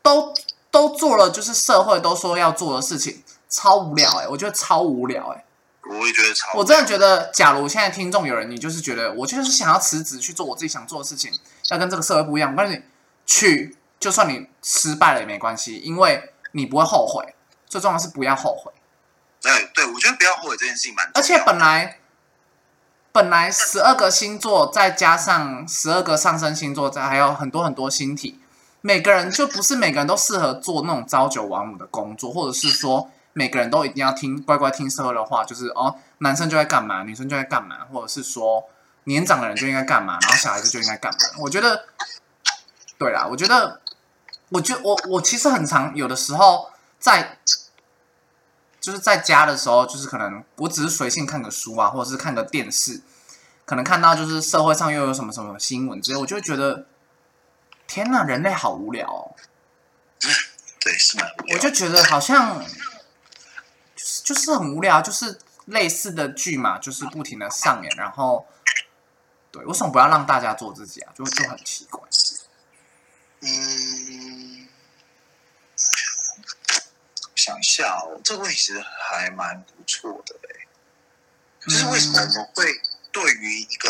[0.00, 0.32] 都
[0.70, 5.44] 都做了就是社会都说要做的事情，超无聊哎、我觉得超无聊哎、
[5.90, 11.30] 我也觉得超，我真的觉得，假如现在听众有人，你就是觉得我就是想要辞职去做我自己想做的事情，
[11.68, 12.80] 要跟这个社会不一样，我告诉你，
[13.26, 17.34] 去，就算你失败了也没关系，因为你不会后悔。
[17.66, 18.72] 最重要的是不要后悔。
[19.42, 21.97] 对对，我觉得不要后悔这件事情蛮而且本来
[23.18, 28.38] 本来十二个星座，再加上十二个上升星座，再还有很多很多星体，
[28.80, 38.62] 每个人就不是每个人都适合做那种朝九晚五的工作，或者是说每个人都一定要听乖乖听社会的话，就是哦，男生就该干嘛，女生就该干嘛，或者是说
[39.02, 41.18] 年长的人就应该干嘛，然后小孩子就应该干嘛。
[41.40, 41.86] 我觉得，
[42.98, 43.80] 对啦，我觉得，
[44.50, 47.36] 我觉我我其实很常有的时候在。
[48.88, 53.02] 就是在家的时候，就是可能我只是随性看个书啊，或者是看个电视，
[53.66, 56.86] 可能看到就是社会上又有什么什么新闻之类，我就会觉得，
[57.86, 59.36] 天呐，人类好无聊哦！
[60.80, 62.64] 对是蛮无聊我就觉得好像
[63.94, 68.46] 就是就是很无聊，就是类似的剧嘛，就是不停的上演，然后
[69.50, 71.12] 对，为什么不要让大家做自己啊？
[71.14, 72.00] 就就很奇怪。
[73.42, 74.27] 嗯，
[77.48, 80.66] 想一下哦，这个问题其实还蛮不错的哎，
[81.60, 82.78] 就是为什么我们会
[83.10, 83.88] 对于一个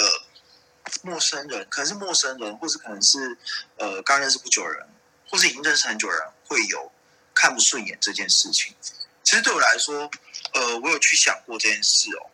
[1.02, 3.36] 陌生人，可能是陌生人，或是可能是
[3.78, 4.86] 呃刚认识不久的人，
[5.28, 6.92] 或是已经认识很久的人，会有
[7.34, 8.76] 看不顺眼这件事情？
[9.24, 10.09] 其实对我来说，
[10.54, 12.30] 呃，我有去想过这件事哦。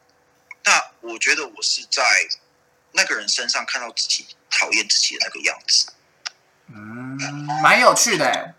[0.64, 2.02] 那我觉得我是在
[2.92, 5.86] 那个人身上看到自己讨厌自己的那个样子。
[6.68, 7.16] 嗯，
[7.62, 8.54] 蛮有趣的欸。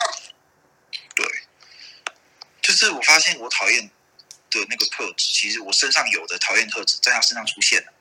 [2.76, 3.90] 是我发现我讨厌
[4.52, 7.92] 的那个特质，其实我身上有的讨厌特质在他身上出现了。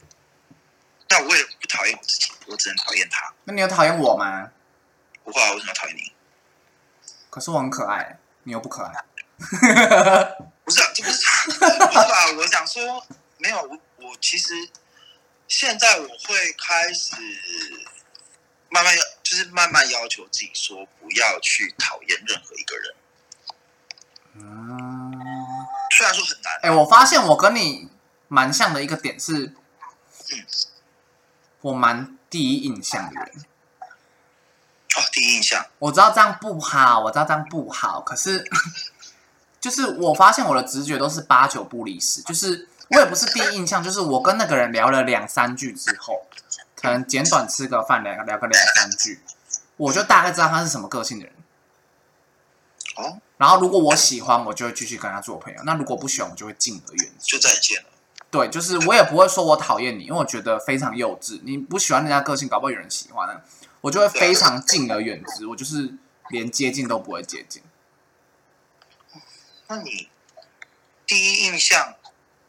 [1.08, 3.32] 那我为了不讨厌我自己，我只能讨厌他。
[3.44, 4.50] 那你有讨厌我吗？
[5.22, 6.12] 不会啊，为什么要讨厌你？
[7.30, 8.92] 可是我很可爱，你又不可爱。
[10.64, 11.18] 不是啊，这不是
[11.50, 12.32] 不是吧？
[12.36, 13.06] 我想说，
[13.38, 14.52] 没有我，我其实
[15.46, 17.16] 现在我会开始
[18.70, 22.94] 慢慢要，就是慢慢要求自己说，不要去讨厌任何一个人。
[24.34, 25.12] 嗯。
[25.96, 27.88] 虽然说很难，哎、我发现我跟你
[28.28, 29.54] 蛮像的一个点是，嗯
[31.60, 33.44] 我蛮第一印象的人。
[34.96, 38.44] 哦，第一印象，我知道这样不好，我知道这样不好，可是
[39.60, 46.26] 就是我发现我的直觉都是八九不离十，就是我也不是第一印象，就是我跟那个人聊了两三句之后，
[46.76, 49.20] 可能简短吃个饭聊聊个两三句，
[49.76, 51.34] 我就大概知道他是什么个性的人。
[52.96, 57.26] 哦，然后如果我喜欢，我就会继续跟他做朋友；那如果不喜欢，我就会敬而远之。
[57.26, 57.88] 就再见了。
[58.30, 61.40] 对，就是我也不会说我讨厌你，因为我觉得非常幼稚。
[61.44, 63.40] 你不喜欢人家个性，搞不好有人喜欢呢，
[63.80, 65.46] 我就会非常敬而远之。
[65.46, 65.94] 我就是
[66.30, 67.62] 连接近都不会接近。
[69.66, 70.08] 那你
[71.06, 71.94] 第一印象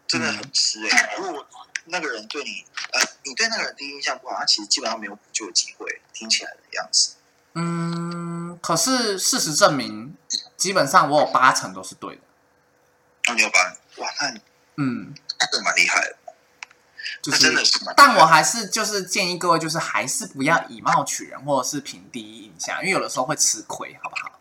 [0.07, 1.45] 真的很吃哎、如果
[1.85, 6.01] 那个人对你，呃，你对那个人第一印象不好，他其实基本上没有补救的机会。
[6.17, 7.15] 听起来的样子，
[7.55, 10.15] 嗯，可是事实证明，
[10.57, 12.21] 基本上我有八成都是对的。
[13.27, 13.59] 那你有把
[13.97, 14.41] 哇，那你
[14.77, 16.15] 嗯，那真的蛮厉害的，
[17.25, 17.79] 那就是。
[17.95, 24.39] 但我还是就是建议各位，就是还是不要以貌取人，或者是凭第一印象，因为有的时候会吃亏，好不好？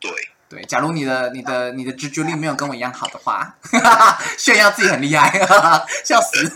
[0.00, 0.10] 对，
[0.48, 3.56] 对，假如你的、你的、你的直觉力没有跟我一样好的话，
[4.36, 5.30] 炫耀自己很厉害，
[6.04, 6.48] 笑死！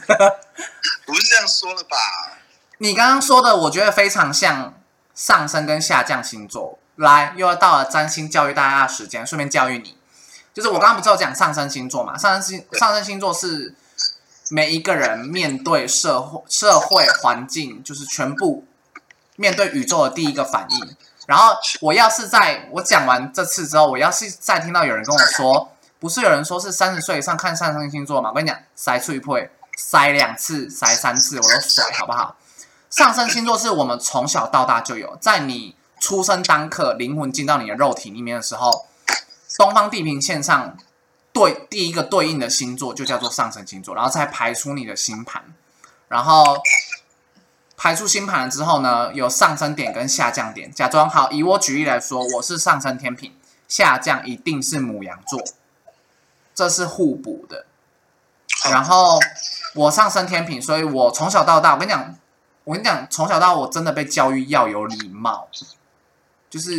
[1.06, 1.96] 不是这样说的吧？
[2.78, 4.74] 你刚刚说的，我觉得非常像
[5.14, 6.79] 上升跟下降星座。
[7.04, 9.96] 来，又要到了占星教育大家的时间，顺便教育你，
[10.52, 12.16] 就是我刚刚不是有讲上升星座嘛？
[12.18, 13.74] 上升星上升星座是
[14.50, 18.66] 每一个人面对社会社会环境，就是全部
[19.36, 20.96] 面对宇宙的第一个反应。
[21.26, 28.30] 然后我要是在我讲完这次之后，我要是再听到有人跟我说，不是有人说是三十岁以上看上升星座嘛？
[28.30, 32.36] 我跟你讲，塞出一会塞两次，塞三次我都甩，好不好？
[32.90, 38.86] 上升星座是我们从小到大就有，在你出生当刻，灵魂进到你的肉体里面的时候，
[39.58, 40.76] 东方地平线上
[41.32, 45.44] 对第一个对应的星座就叫做上升星座，然后再排出你的星盘，
[46.08, 46.58] 然后
[47.76, 50.72] 排出星盘之后呢，有上升点跟下降点。
[50.72, 53.32] 假装好，以我举例来说，我是上升天平，
[53.68, 55.42] 下降一定是母羊座，
[56.54, 57.66] 这是互补的。
[58.70, 59.18] 然后
[59.74, 62.14] 我上升天平，所以我从小到大，我跟你讲，
[62.64, 65.48] 我跟你讲，从小到我真的被教育要有礼貌，
[66.50, 66.74] 就是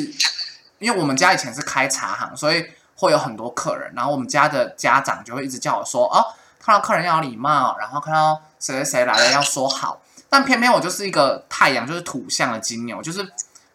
[0.79, 2.65] 因为我们家以前是开茶行，所以
[2.95, 6.23] 会有很多客人，然后我们家的家长就会一直叫我说，哦，
[6.59, 10.01] 看到客人要有礼貌，然后看到谁谁谁来了要说好。
[10.29, 13.27] 但偏偏我就是一个太阳，就是土象的金牛，就是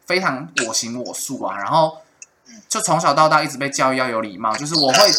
[0.06, 1.56] 非常我行我素啊。
[1.56, 1.98] 然后
[2.68, 5.10] 就从小到大一直被教育要有礼貌，就是我会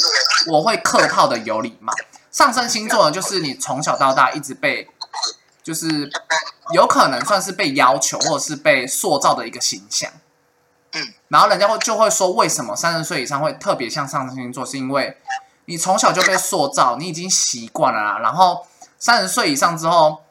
[0.48, 1.94] 我会客套的有礼貌。
[2.32, 4.90] 上升星座呢，就是你从小到大一直被，
[5.64, 6.10] 就是
[6.74, 10.12] 有可能算是被要求或者是被塑造的一个形象。
[10.94, 14.66] 嗯，然后人家会就会说，为什么三十岁以上会特别像上升星座？
[14.66, 15.18] 是因为
[15.66, 18.20] 你从小就被塑造，你已经习惯了啦。
[18.20, 18.66] 然后
[18.98, 20.24] 三十岁以上之后。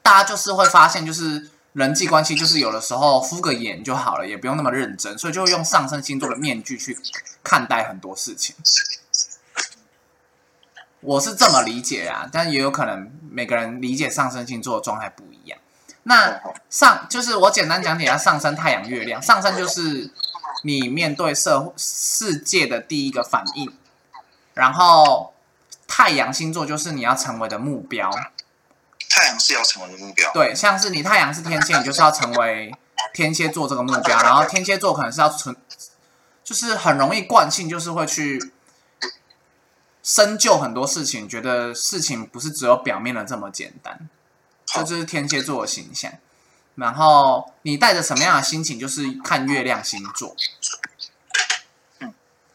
[0.00, 6.98] 大家就是会发现，就是人际关系，就是有的时候敷个眼就好了，也不用那么认真，所以就会用上升星座的面具去
[7.44, 8.56] 看待很多事情。
[11.00, 15.37] 我是这么理解啊，但也有可能每个人理解上升星座的状态不一样。
[16.08, 16.40] 那
[16.70, 20.10] 上就是我简单讲解一下上升太阳月亮，上升就是
[20.64, 23.76] 你面对社会世界的第一个反应，
[24.54, 25.34] 然后
[25.86, 28.10] 太阳星座就是你要成为的目标。
[29.10, 32.72] 太阳是要成为的目标，对，像是你太阳是天蝎，你就是要成为
[33.12, 35.56] 天蝎座这个目标，然后天蝎座可能是要存，
[36.44, 38.52] 就是很容易惯性，就是会去
[40.02, 44.08] 深究很多事情，觉得事情不是只有表面的这么简单，
[44.74, 46.12] 这就是天蝎座的形象。
[46.74, 50.34] 然后你带着什么样的心情，就是看月亮星座。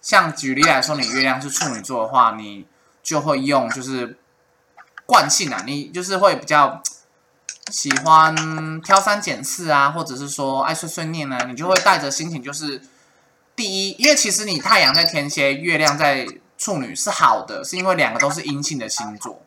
[0.01, 2.65] 像举例来说，你月亮是处女座的话，你
[3.01, 4.17] 就会用就是。
[5.05, 6.81] 惯性啊，你就是会比较
[7.69, 12.81] 喜欢挑三拣四啊，或者是说爱碎碎念呢，你就会带着心情，就是
[13.53, 16.25] 第一，因为其实你太阳在天蝎，月亮在
[16.57, 19.41] 处女是好的，是因为两个都是阴性的星座，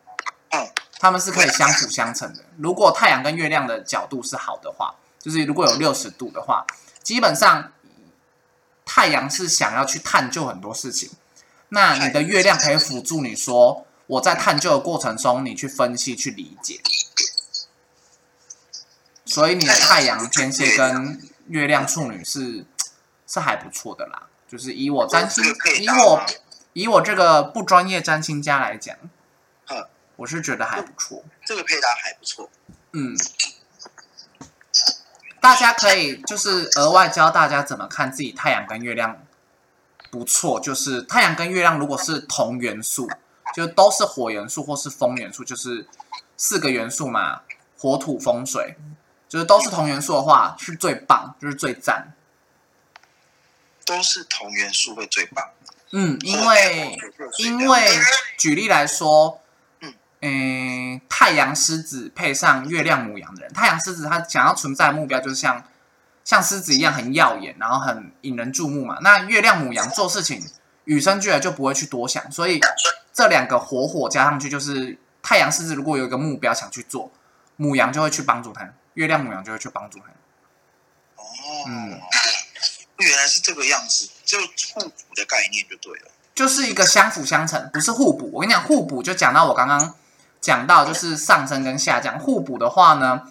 [0.51, 0.69] 嗯，
[0.99, 2.43] 他们是可以相辅相成的。
[2.57, 6.65] 如果太阳跟月亮的角度是好的话，就是如果有六十度的话，
[7.03, 7.71] 基本上
[8.85, 11.11] 太阳是想要去探究很多事情，
[11.69, 13.85] 那你的月亮可以辅助你说。
[14.07, 16.79] 我在探究的过程中，你去分析、去理解，
[19.25, 22.65] 所以你的太阳天蝎跟月亮处女是
[23.27, 24.27] 是还不错的啦。
[24.47, 25.43] 就是以我占星，
[25.81, 26.25] 以我
[26.71, 28.95] 以我这个不专业占星家来讲，
[30.17, 31.23] 我是觉得还不错。
[31.45, 32.49] 这个配搭还不错。
[32.91, 33.15] 嗯，
[35.39, 39.23] 大家可以就是额外教大家怎么看自己太阳跟月亮
[40.11, 43.09] 不错，就是太阳跟月亮如果是同元素。
[43.55, 45.87] 就都是火元素或是风元素，就是
[46.35, 47.41] 四个元素嘛，
[47.77, 48.75] 火土风水，
[49.29, 52.13] 就是都是同元素的话是最棒，就是最赞。
[53.85, 55.49] 都是同元素会最棒。
[55.91, 56.99] 嗯，因为
[57.39, 57.89] 因为
[58.37, 59.41] 举例来说，
[60.21, 65.63] 嗯，太阳狮子配上月亮母羊的人，太阳狮子他想要存在的目标就是像
[66.23, 68.97] 像狮子一样很耀眼，然后很引人注目嘛。
[69.01, 70.43] 那月亮母羊做事情
[70.85, 72.59] 与生俱来就不会去多想，所以。
[73.13, 77.11] 这两个火火加上去，就是太阳狮子如果有一个目标想去做，
[77.55, 80.05] 母羊就会去帮助他，月亮母羊就会去帮助他。
[81.15, 81.25] 哦，
[81.67, 81.99] 嗯，
[82.99, 88.29] 原来是这个样子，就互补的概念就对了，就是一个相辅相成，不是互补。
[88.31, 89.95] 我跟你讲，互补就讲到我刚刚
[90.41, 92.19] 讲到，就是上升跟下降。
[92.19, 93.23] 互补的话呢，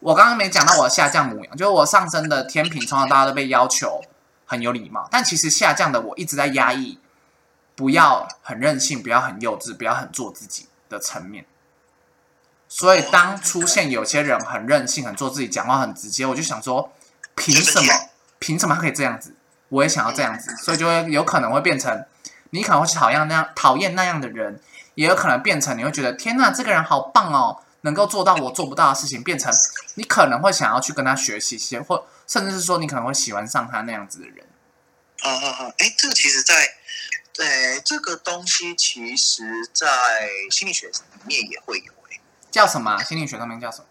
[0.00, 4.02] 我刚刚没讲到我下降母羊，就是我上升的天平，从小大家都被要求
[4.44, 6.98] 很有礼貌，但其实下降的我一直在压抑。
[7.78, 11.44] 不要很任性，不要很幼稚，不要很做自己的层面。
[12.70, 16.90] 所以，当出现有些人很任性、很做自己、讲话很直接，我就想说，
[17.34, 17.92] 凭什么？
[18.38, 19.34] 凭什么他可以这样子？
[19.68, 22.06] 我也想要这样子，所以就会有可能会变成
[22.48, 24.58] 你可能会讨厌那样讨厌那样的人，
[24.96, 29.54] 也有可能变成你会觉得天哪，这个人好棒哦，能够做到我做不到的事情，变成
[29.94, 34.44] 你可能会想要去跟他学习些，或甚至是说你可能会喜欢上他那样子的人。
[35.22, 36.74] 嗯嗯嗯，哎，这个其实在。
[37.38, 39.86] 对，这个东西其实在
[40.50, 40.94] 心理学里
[41.26, 42.20] 面也会有、欸。
[42.50, 43.02] 叫什么啊？
[43.02, 43.84] 心理学上面叫什么？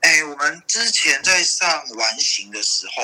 [0.00, 1.66] 哎，我们之前在上
[1.96, 3.02] 完形的时候，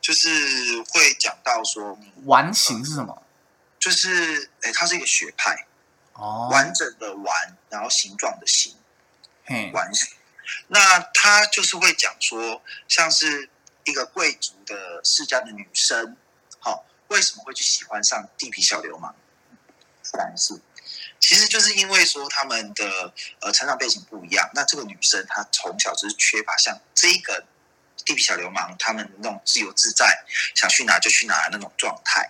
[0.00, 3.22] 就是会讲到说，完形是什么？
[3.78, 5.66] 就是哎，它是一个学派，
[6.14, 8.76] 哦，完整的完，然后形状的形，
[9.46, 10.08] 嗯，完形。
[10.68, 13.48] 那他就是会讲说，像是
[13.84, 16.16] 一个贵族的世家的女生，
[16.58, 19.14] 好、为什么会去喜欢上地痞小流氓
[20.14, 20.60] 男士？
[21.20, 24.50] 其实就是因为说他们的呃成长背景不一样。
[24.54, 27.44] 那这个女生她从小就是缺乏像这个
[28.04, 32.28] 地痞小流氓他们那种自由自在，想去哪就去哪的那种状态。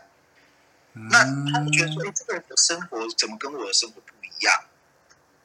[0.95, 4.64] 那他们觉得说，哎、这个人的生活怎么跟我的生活不一样？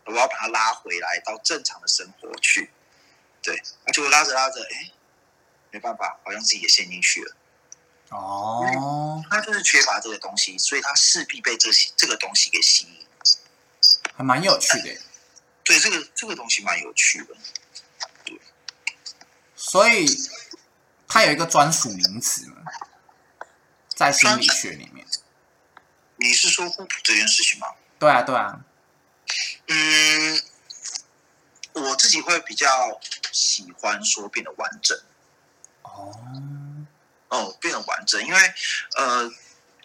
[0.06, 2.72] 我要把他拉回来到正常的生活去。
[3.42, 4.92] 对，那结果拉着拉着，哎，
[5.72, 7.36] 没办法，好像自己也陷进去了。
[8.10, 13.06] 哦，他就是缺乏这个东西，所以他势必被这些这个东西给吸引。
[14.16, 15.02] 还蛮有趣的耶。
[15.64, 17.36] 对，这个这个东西蛮有趣的。
[18.24, 18.40] 对
[19.58, 20.08] 所以
[21.06, 22.64] 它有一个专属名词嘛，
[23.90, 24.97] 在心理学里面。
[26.18, 27.68] 你是说互补这件事情吗？
[28.00, 28.60] 对啊，对啊，
[29.68, 30.42] 嗯，
[31.74, 33.00] 我自己会比较
[33.32, 35.00] 喜欢说变得完整。
[35.84, 36.14] 哦，
[37.30, 38.40] 哦，变得完整，因为
[38.96, 39.30] 呃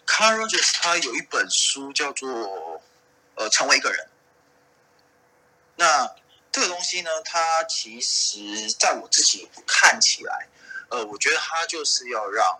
[0.05, 2.81] ，Carl Rogers 他有一本书叫做
[3.35, 4.09] 呃成为一个人。
[5.75, 6.15] 那
[6.51, 10.47] 这个东西呢，它其实在我自己看起来，
[10.89, 12.59] 呃，我觉得它就是要让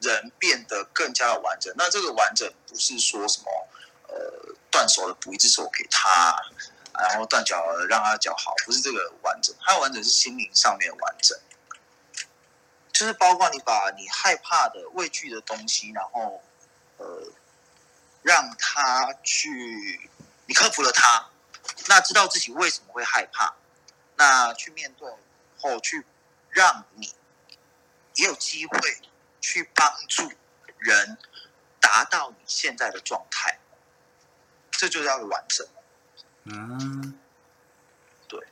[0.00, 1.72] 人变得更加的完整。
[1.76, 3.68] 那这个完整不是说什么
[4.08, 6.36] 呃断手了补一只手给他，
[6.92, 11.38] 然后断脚了让他脚好，不是这个完整，他完整是心灵上面的完整。
[12.92, 16.40] 就是包括你把你害怕的、畏惧的东西，然后
[16.98, 17.26] 呃，
[18.22, 20.00] 让他去，
[20.46, 21.28] 你克服了他，
[21.88, 23.52] 那知道自己为什么会害怕，
[24.14, 25.10] 那去面对
[25.58, 26.06] 后，去
[26.50, 27.12] 让你
[28.14, 28.78] 也有机会
[29.44, 30.32] 去帮助
[30.78, 31.18] 人
[31.78, 33.58] 达到你现在的状态，
[34.70, 35.68] 这就叫做完整。
[36.44, 37.20] 嗯，
[38.26, 38.42] 对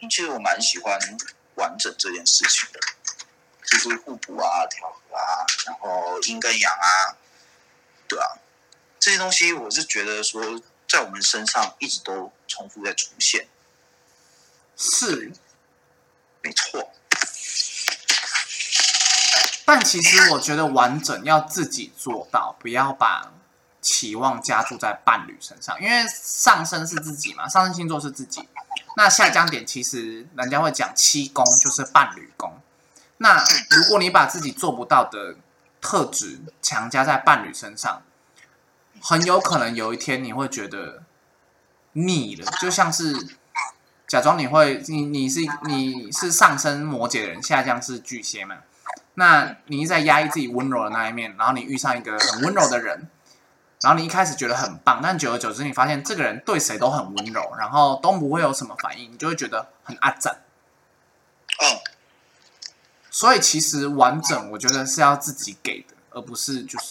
[0.00, 0.98] 其实我蛮喜欢
[1.54, 2.80] 完整这件事情的，
[3.64, 7.14] 就是互补啊、调和啊，然后阴跟阳啊，
[8.08, 8.26] 对啊，
[8.98, 13.46] 这些东西我是觉得说，在我们身上一直都重复在出现，
[14.76, 15.32] 是。
[16.42, 16.92] 没错。
[19.72, 23.30] 但其实我觉得完整要自己做到，不要把
[23.80, 28.48] 期望加注在伴侣身上，因为上升是自己嘛，上升星座是自己。
[28.96, 32.60] 那下降点其实人家会讲七宫就是伴侣宫。
[33.18, 33.40] 那
[33.70, 35.36] 如果你把自己做不到的
[35.80, 38.02] 特质强加在伴侣身上，
[39.00, 41.04] 很有可能有一天你会觉得
[41.92, 43.14] 腻了，就像是
[44.08, 48.56] 假装你会你你是你是上升摩羯的人，下降是巨蟹嘛。
[49.14, 53.10] 那你一直在压抑自己温柔的那一面，然后你遇上一个很温柔的人，
[53.82, 60.42] 然后你一开始觉得很棒，但久而久之你发现这个人对谁都很温柔，然后都不会有什么反应，你就会觉得很阿展。
[61.62, 61.78] 嗯，
[63.10, 66.90] 所以其实完整，我觉得是要自己给的，而不是就是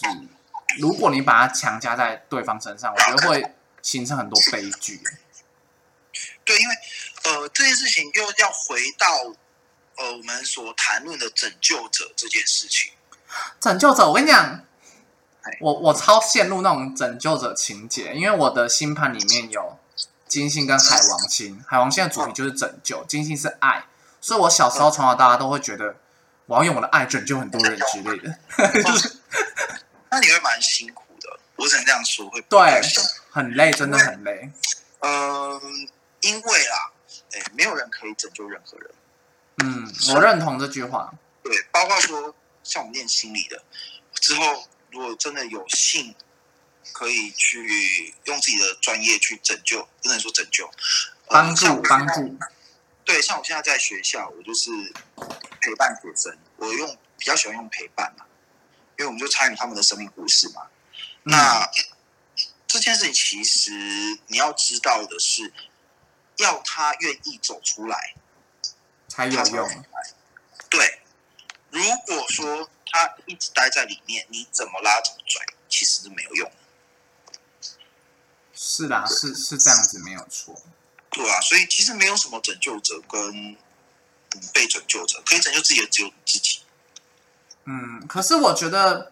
[0.78, 5.00] 如果你把它强加在对方身上，我觉得会形成很多悲剧。
[6.44, 6.74] 对，因为
[7.24, 9.34] 呃这件事情又要回到
[10.00, 12.92] 呃我们所谈论的拯救者这件事情。
[13.60, 14.64] 拯救者，我跟你讲
[15.42, 19.78] 哎，我我超陷入那种拯救者情节，因为我的星盘里面有
[20.26, 23.84] 金星跟海王星，海王星的主题就是拯救，金星是爱，
[24.20, 25.96] 所以我小时候从小到大都会觉得
[26.46, 28.38] 我要用我的爱拯救很多人之类的，
[28.82, 29.16] 就是
[30.10, 32.80] 那你会蛮辛苦的，我只能这样说，会对，
[33.30, 34.50] 很累，真的很累。
[35.00, 35.60] 嗯，
[36.20, 36.92] 因为啦，
[37.32, 38.90] 哎，没有人可以拯救任何人。
[39.62, 41.12] 嗯，我认同这句话。
[41.42, 43.62] 对，包括说像我们念心理的，
[44.14, 46.14] 之后如果真的有幸
[46.92, 50.72] 可以去用自己的专业去拯救，不能说拯救，呃
[51.28, 52.36] 帮助帮助，
[53.04, 54.70] 对，像我现在在学校，我就是
[55.60, 58.24] 陪伴学生，我用比较喜欢用陪伴嘛，
[58.98, 60.62] 因为我们就参与他们的生命故事嘛。
[60.64, 60.68] 嗯
[61.22, 61.68] 那
[62.66, 63.70] 这件事情其实
[64.28, 65.52] 你要知道的是，
[66.36, 68.14] 要他愿意走出来，
[69.28, 69.84] 才有用。
[70.68, 71.02] 对，
[71.70, 76.52] 如果说他一直待在里面，你怎么拉怎么拽，其实是没有用。
[78.54, 80.54] 是啦，是是这样子，没有错。
[81.10, 83.20] 对啊，所以其实没有什么拯救者跟
[83.52, 83.56] 嗯
[84.54, 86.60] 被拯救者，可以拯救自己的只有你自己。
[87.64, 89.10] 嗯，可是我觉得，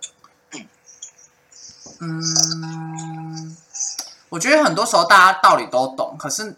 [2.00, 3.56] 嗯，
[4.28, 6.56] 我觉得很多时候大家道理都懂，可是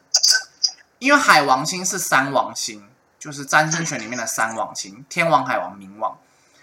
[0.98, 2.90] 因为海王星是三王星，
[3.20, 6.18] 就是占星学里面的三王星，天王、海王、冥王，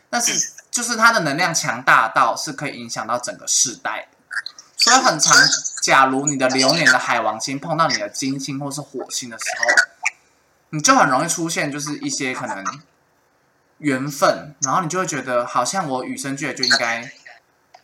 [0.09, 4.09] 但是就是它的能量强大到是可以影响到整个世代，
[4.75, 5.37] 所以很常，
[5.83, 9.65] 假如你的流年的海王星碰到你的金星或是火星的时候，
[10.71, 12.65] 你就很容易出现就是一些可能
[13.77, 17.11] 缘分，然后你就会觉得好像我与生俱来就应该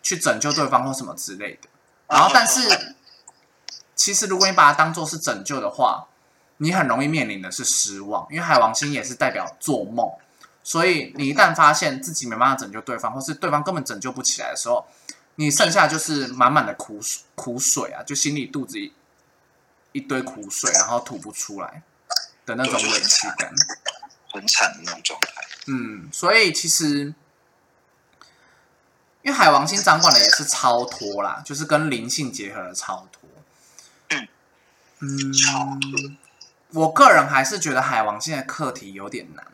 [0.02, 1.70] 去拯救对方或什么之类的。
[2.08, 2.96] 然后，但是
[3.96, 6.08] 其实如果你把它当做是拯救的话，
[6.64, 10.10] 你很容易面临的是失望，因为海王星也是代表做梦，
[10.64, 14.86] 所以你一旦发现自己没办法拯救对方，或是对方根本拯救不起来的时候，
[15.36, 17.00] 你剩下就是满满的苦
[17.36, 18.94] 苦水啊，就心里肚子一
[19.92, 21.84] 一堆苦水，然后吐不出来
[22.46, 23.54] 的那种委屈感。
[24.34, 25.46] 很惨的那种状态。
[25.68, 27.14] 嗯，所以其实，
[29.22, 33.30] 因为海王星掌管的也是超脱啦，就是跟灵性结合的超脱。
[35.02, 36.18] 嗯超嗯，
[36.74, 39.46] 我个人还是觉得海王星的课题有点难，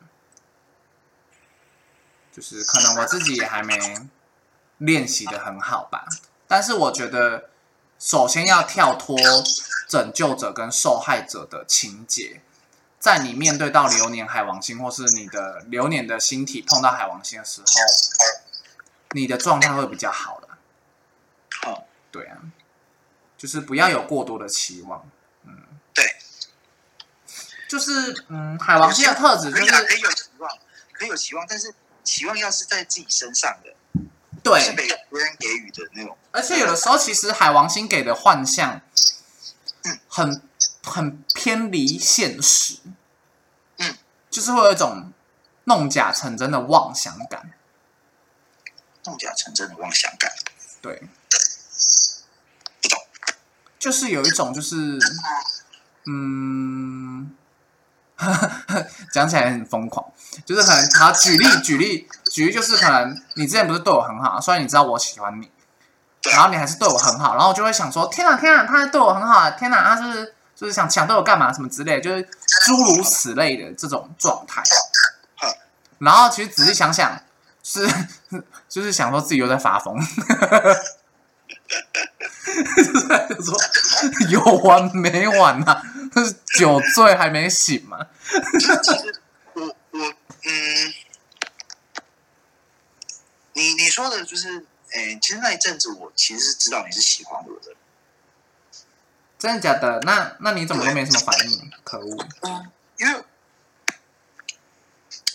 [2.31, 3.77] 就是可能我自己也还没
[4.77, 6.07] 练习的很好吧。
[6.47, 7.49] 但是我觉得，
[7.99, 9.17] 首先要跳脱
[9.87, 12.41] 拯救者跟受害者的情节，
[12.99, 17.67] 在你面对到流年海王星，或是你的流年的星体碰到海王星的时候，
[19.11, 20.57] 你的状态会比较好了。
[21.61, 22.37] 好，对啊，
[23.37, 25.05] 就是不要有过多的期望。
[25.45, 25.63] 嗯
[25.93, 26.05] 对，
[27.69, 30.51] 就是嗯，海王星的特质就可以啊，可以有期望，
[30.91, 34.01] 可以有期望，但是期望要是在自己身上的，
[34.43, 34.59] 对。
[34.59, 36.17] 是，被别人给予的那种。
[36.31, 38.81] 而且有的时候其实海王星给的幻象，
[40.07, 40.41] 很
[40.83, 42.79] 很偏离现实，
[43.77, 43.97] 嗯，
[44.31, 45.13] 就是会有一种
[45.65, 47.51] 弄假成真的妄想感，
[49.05, 50.31] 弄假成真的妄想感，
[50.81, 51.03] 对，
[53.77, 54.97] 就是有一种就是，
[56.05, 57.35] 嗯，
[59.11, 60.05] 讲起来很疯狂，
[60.45, 65.49] 就是可能好举例举例举例， 就是可能你之前不是对我很好，虽然你知道我喜欢你，
[66.31, 72.21] 然后你还是对我很好，然后我就会想说，天哪天哪，他对我很好啊，天哪，他是就是想想对我干嘛什么之类，就是
[72.65, 74.61] 诸如此类的这种状态
[75.37, 75.49] 哼。
[75.99, 77.17] 然后其实仔细想想，
[77.63, 77.87] 是
[78.67, 79.97] 就是想说自己又在发疯。
[83.27, 83.55] 就说
[84.29, 85.83] 有完没完呐、啊？
[85.83, 85.98] 就是
[86.57, 88.07] 酒醉还没醒嘛？
[88.59, 89.21] 其 实
[89.53, 90.93] 我我嗯，
[93.53, 97.75] 你你说的就是，哎、其实那一阵子我其实是知道你是喜欢我的，
[99.37, 99.99] 真的假的？
[100.03, 101.71] 那那你怎么都没什么反应？
[101.83, 102.27] 可恶！
[102.41, 103.23] 嗯，因为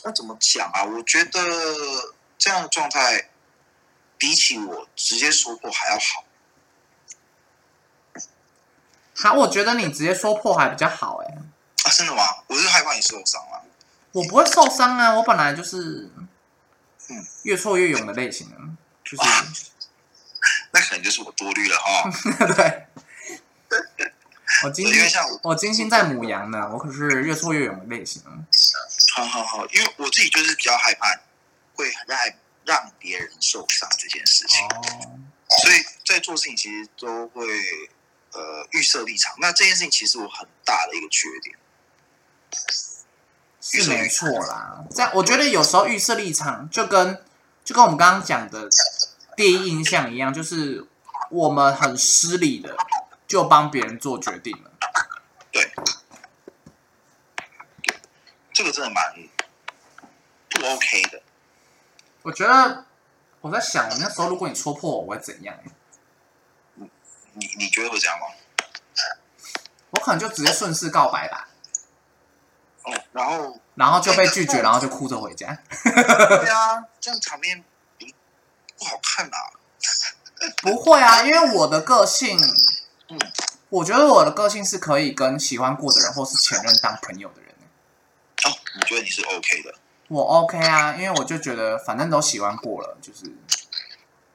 [0.04, 0.84] 要怎么讲啊？
[0.84, 1.40] 我觉得
[2.38, 3.30] 这样的状态
[4.16, 6.24] 比起我直接说破还要好。
[9.16, 11.38] 好，我觉得你直接说破还比较好哎、啊，
[11.92, 12.22] 真的吗？
[12.48, 13.62] 我是害怕你受伤啊。
[14.12, 16.10] 我不会受伤啊，我本来就是
[17.08, 18.58] 嗯越挫越勇的类型啊，
[19.04, 19.22] 就是
[20.72, 22.10] 那可能就是我多虑了哈。
[22.54, 22.86] 对。
[24.64, 28.38] 我金星因为像我，我金星在母羊呢，我可是越挫越勇的类型啊。
[29.14, 31.08] 好好好，因为我自己就是比较害怕
[31.74, 32.18] 会让
[32.64, 34.80] 让别人受伤这件事情，哦，
[35.62, 37.44] 所以在做事情其实都会
[38.34, 39.34] 呃预设立场。
[39.38, 41.56] 那这件事情其实我很大的一个缺点。
[43.60, 44.84] 是没错啦。
[44.90, 47.24] 这样我觉得有时候预设立场就跟
[47.64, 48.68] 就跟我们刚刚讲的
[49.36, 50.86] 第一印象一样，就是
[51.30, 52.76] 我们很失礼的
[53.26, 54.70] 就帮别人做决定了。
[55.50, 55.72] 对，
[58.52, 59.14] 这个真的蛮
[60.50, 61.22] 不 OK 的。
[62.22, 62.84] 我觉得
[63.40, 65.56] 我在想，我那时候如果你戳破我，我会怎样？
[67.34, 68.26] 你你觉得会这样吗？
[69.90, 71.48] 我可能就直接顺势告白吧，
[72.82, 75.56] 哦，然后然后就被拒绝，然后就哭着回家。
[75.84, 77.62] 对啊， 这样场面
[78.76, 79.38] 不好看啊。
[80.62, 82.36] 不会啊，因为我的个性，
[83.08, 83.18] 嗯，
[83.68, 87.54] 我觉得我的个性是可以跟喜欢过的人或是前任当朋友的人。
[88.44, 89.74] 哦，你觉得你是 OK 的，
[90.08, 93.32] 我 OK 啊，因为我就觉得反正都喜欢过了，就是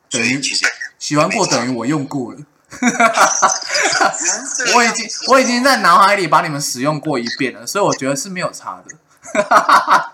[0.09, 0.65] 等于其实
[0.97, 2.39] 喜欢过等于我用过了。
[4.75, 8.95] 我已经我已经在脑海里把你们使用过一遍了，所以我觉得是没有差的。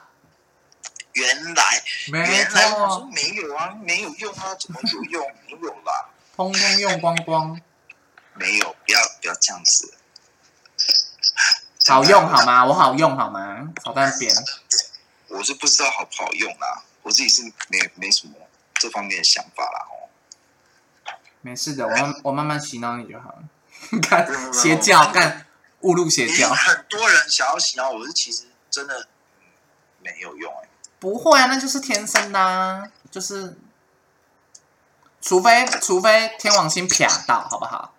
[1.13, 5.25] 原来没原来我说，没有啊，没有用啊，怎么有用？
[5.47, 7.59] 没有啦，通通用光光，
[8.33, 9.93] 没有，不要不要这样子。
[11.87, 12.65] 好用好吗？
[12.65, 13.69] 我好用好吗？
[13.83, 14.33] 炒蛋边，
[15.29, 18.33] 我是不知道好不好用啦，我自己是没没什么
[18.75, 19.85] 这方面的想法啦。
[21.45, 23.43] 哦，没事的，我慢我慢慢洗脑你就好了。
[24.01, 25.45] 看邪教，干
[25.81, 29.07] 误入邪教，很多人想要洗脑我，是其实真的
[30.01, 30.67] 没有用哎。
[30.99, 33.57] 不会啊，那就是天生的，啊，就是
[35.21, 37.93] 除非除非天王星撇到，好不好？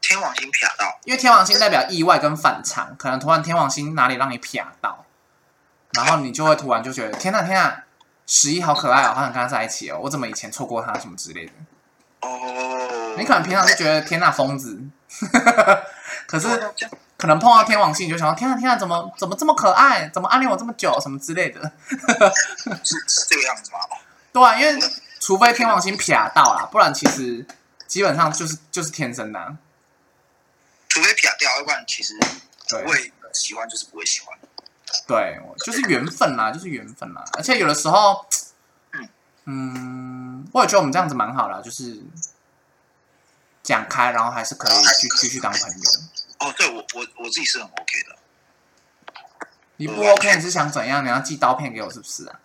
[0.00, 5.04] 天王星撇到，因为天王星代表意外跟反常，可能突然天王星哪里让你撇到，
[5.90, 7.82] 然后你就会突然就觉得天呐天呐，
[8.26, 11.52] 十一好可爱哦，好想跟他在一起哦，我怎么以前错过他什么之类的。
[12.20, 14.78] 哦，你可能平常就觉得天呐疯子，
[16.26, 16.48] 可是
[17.16, 20.98] 可能碰到天王星你就想天呐天呐，怎么怎么这么可爱，怎么暗恋我这么久？
[21.00, 21.60] 什么之类的，
[22.84, 23.78] 是是这个样子吗？
[24.32, 24.78] 对啊，因为
[25.20, 27.46] 除非天王星撇到啦，不然其实
[27.86, 29.56] 基本上就是就是天生的，
[30.88, 32.14] 除非撇掉，要不然其实
[32.68, 34.38] 不会喜欢就是不会喜欢，
[35.06, 38.26] 对，就是缘分啦，就是缘分啦，而且有的时候，
[39.46, 40.46] 嗯。
[40.52, 42.00] 我也觉得我们这样子蛮好的，就是
[43.62, 45.90] 讲开，然后还是可以去继续当朋友。
[46.38, 48.16] 哦，对我我我自己是很 OK 的。
[49.78, 51.04] 你不 OK，你是想怎样？
[51.04, 52.40] 你要寄刀片给我是不是啊？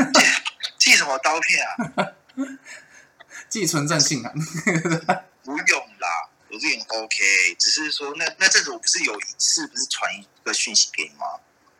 [0.78, 2.12] 寄什么刀片啊？
[3.50, 4.32] 寄存证信函。
[5.44, 7.56] 不用啦，我这己 OK。
[7.58, 11.26] 只是说，那那阵子我不是有一次不是传一个讯息给你吗？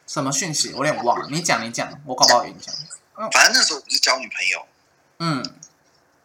[0.07, 0.73] 什么讯息？
[0.73, 1.29] 我有点忘了。
[1.31, 2.75] 你讲，你讲，我搞不好有印象。
[3.33, 4.67] 反正那时候不是交女朋友。
[5.19, 5.43] 嗯，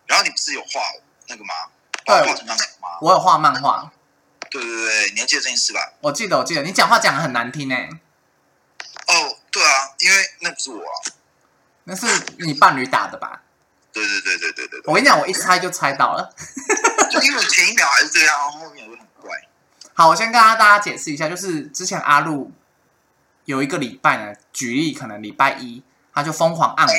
[0.06, 0.82] 然后你不是有画
[1.28, 1.54] 那个吗？
[2.06, 2.98] 对，画漫画吗？
[3.02, 3.92] 我有画漫画。
[4.50, 5.94] 对对对，你还记得这件事吧？
[6.02, 7.89] 我记得，我记得，你讲话讲的很难听诶。
[9.08, 10.92] 哦，对啊，因为那不是我啊，
[11.86, 12.06] 那是
[12.39, 13.44] 你伴侣打的吧？
[13.94, 14.82] 对对对对对对。
[14.86, 16.36] 我跟你讲，我一猜就猜到了。
[17.10, 19.32] 就因为前一秒还是这样，后面会很怪。
[19.94, 22.52] 好，我先跟大家解释一下，就是之前阿路
[23.46, 25.84] 有一个礼拜呢，举例可能礼拜一，
[26.14, 26.93] 他就疯狂按我。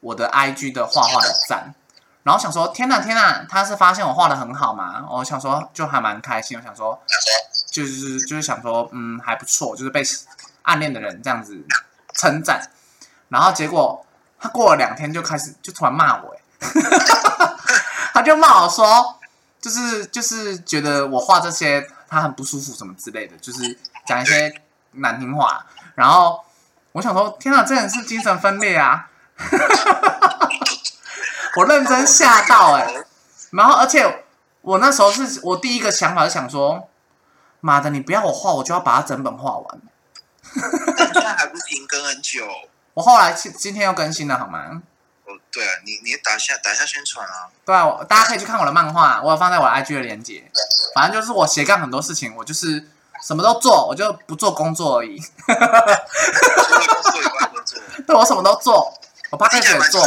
[0.00, 1.74] 我的 IG 的画画的赞，
[2.22, 5.04] 然后想说天呐天呐，他是发现我画的很好嘛？
[5.10, 7.00] 我想说就还蛮开心，我想说
[7.70, 10.02] 就是就是想说嗯还不错，就是被
[10.62, 11.58] 暗恋的人这样子
[12.14, 12.70] 称赞，
[13.30, 14.04] 然后结果
[14.38, 16.36] 他过了两天就开始就突然骂我，
[18.12, 19.18] 他就骂我说
[19.60, 24.62] 就是就是觉得我画这些他很不舒服什么之类的，就是讲一些
[24.92, 25.66] 难听话，
[25.96, 26.44] 然后
[26.96, 29.10] 我想说天呐，这人是精神分裂啊！
[31.56, 32.90] 我认真吓到哎，
[33.50, 34.24] 然后而且
[34.62, 36.88] 我那时候是我第一个想法是想说，
[37.60, 39.78] 妈的，你不要我画，我就要把它整本画完。
[40.96, 42.46] 现在还不停更很久。
[42.94, 44.80] 我后来今今天又更新了，好吗？
[45.26, 47.50] 哦，对啊，你你打下打下宣传啊。
[47.66, 50.50] 对啊，大家可以去看我的漫画，我有放在我的 IG 的链接。
[50.94, 52.88] 反正就是我斜杠很多事情，我就是
[53.22, 55.20] 什么都做，我就不做工作而已。
[58.14, 58.92] 我什么都做。
[59.30, 60.06] 我八开始也做，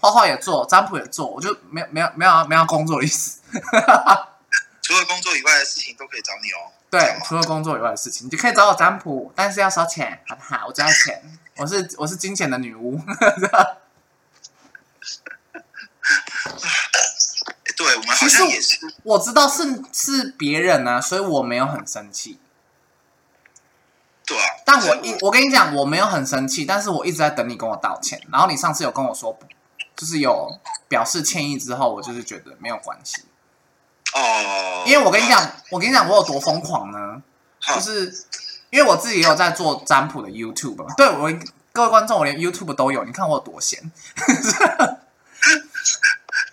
[0.00, 3.40] 画画也做，占卜也做，我就没有没有没有没有工作的意思。
[4.82, 6.72] 除了工作以外的事情都可以找你哦。
[6.90, 10.66] 对，除了工作以外的事情，你就可以找我占卜，但是要收钱，好不好？
[10.66, 11.22] 我只要钱，
[11.56, 13.00] 我是我是金钱的女巫。
[17.76, 18.76] 对，我们好像也是。
[19.04, 22.40] 我知道是是别人呢，所以我没有很生气。
[24.28, 28.20] 对啊，但我一我跟你讲，我没有很生气，但是我一直在等你跟我道歉。
[28.30, 29.38] 然后你上次有跟我说，
[29.96, 33.22] 就是有表示歉意之后，我就是觉得没有关系。
[34.14, 37.22] 哦，因为我跟你讲，我跟你讲，我有多疯狂呢？
[37.74, 38.12] 就是
[38.70, 41.32] 因为我自己也有在做占卜的 YouTube，对我
[41.72, 43.80] 各位观众，我连 YouTube 都有，你看我有多闲。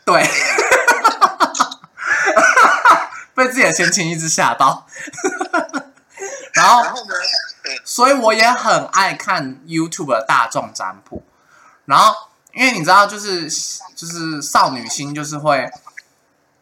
[0.06, 0.24] 对，
[3.36, 4.88] 被自己的闲情一直吓到。
[6.54, 6.84] 然后，
[7.96, 11.24] 所以我也很爱看 YouTube 的大众占卜。
[11.86, 12.14] 然后，
[12.54, 13.50] 因为你知道，就是
[13.96, 15.72] 就是少女心，就是会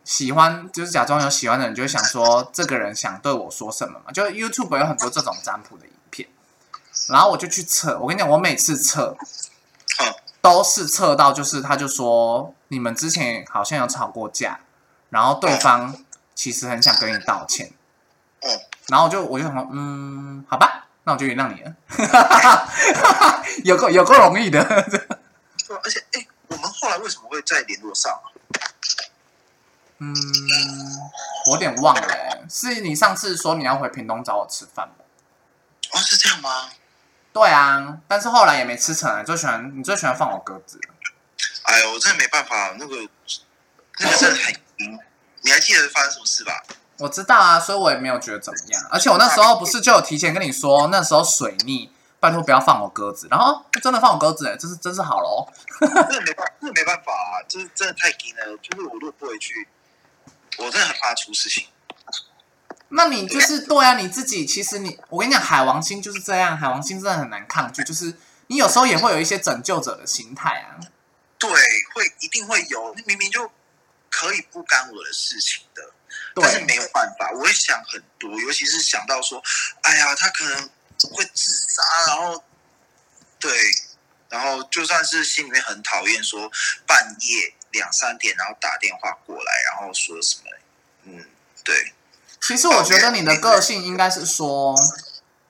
[0.04, 4.12] 喜欢，就是假装有喜欢的人，就会想说这个人想对我说什么嘛。
[4.12, 6.30] 就 YouTube 有很多这种占卜的影片，
[7.10, 7.98] 然后我就去测。
[7.98, 9.18] 我跟你讲，我每次测，
[10.40, 14.60] 都是测到，就是他就说你们之前好像有吵过架，
[15.10, 15.96] 然后对方
[16.36, 17.72] 其实很想跟你道歉。
[18.90, 21.76] 然后我就我就想说，嗯，好吧，那我就原谅你了。
[23.64, 24.62] 有够有够容易的。
[24.62, 28.32] 而且，哎，我们后来为什么会再联络上啊？
[29.99, 30.14] 嗯，
[31.47, 32.45] 我有点忘了。
[32.49, 34.95] 是你上次说你要回屏东找我吃饭吗？
[35.91, 36.70] 哦，是这样吗？
[37.32, 39.26] 对啊，但是后来也没吃成。
[39.26, 40.80] 最喜欢你最喜欢放我鸽子。
[41.64, 42.95] 哎呦，我真的没办法，那个
[43.99, 44.54] 那个真的很。
[45.41, 46.64] 你还记得发生什么事吧？
[47.00, 48.88] 我知道啊，所以我也没有觉得怎么样。
[48.91, 53.28] 而且我那时候不是就有提前跟你说，那时候水逆拜托不要放我鸽子。
[53.30, 55.48] 然后真的放我鸽子，哎，真是真是好喽。
[55.80, 58.58] 这没办，这没办法啊，就是真的太紧了。
[58.62, 59.68] 就是我如果不回去，
[60.58, 61.68] 我真的很怕出事情。
[62.89, 68.16] 那你就是对啊，你自己其实你，我跟你讲，海王星就是这样，海王星真的很难抗拒，就是
[68.48, 70.78] 你有时候也会有一些拯救者的心态啊。
[71.39, 73.52] 对，会一定会有，明明就
[74.12, 76.03] 可以不干我的事情的，对
[76.36, 79.41] 但是没有办法，我会想很多，尤其是想到说，
[79.82, 80.70] 哎呀，他可能
[81.11, 82.43] 会自杀，然后
[83.39, 83.51] 对，
[84.30, 86.51] 然后就算是心里面很讨厌，说
[86.88, 90.43] 半夜两三点然后打电话过来，然后说什么，
[91.03, 91.26] 嗯，
[91.64, 91.93] 对，
[92.41, 94.76] 其实我觉得你的个性应该是说，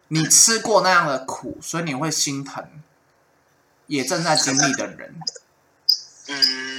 [0.10, 2.68] 你吃过那样的苦，所以你会心疼
[3.88, 5.20] 也正在经历的人。
[6.28, 6.73] 嗯，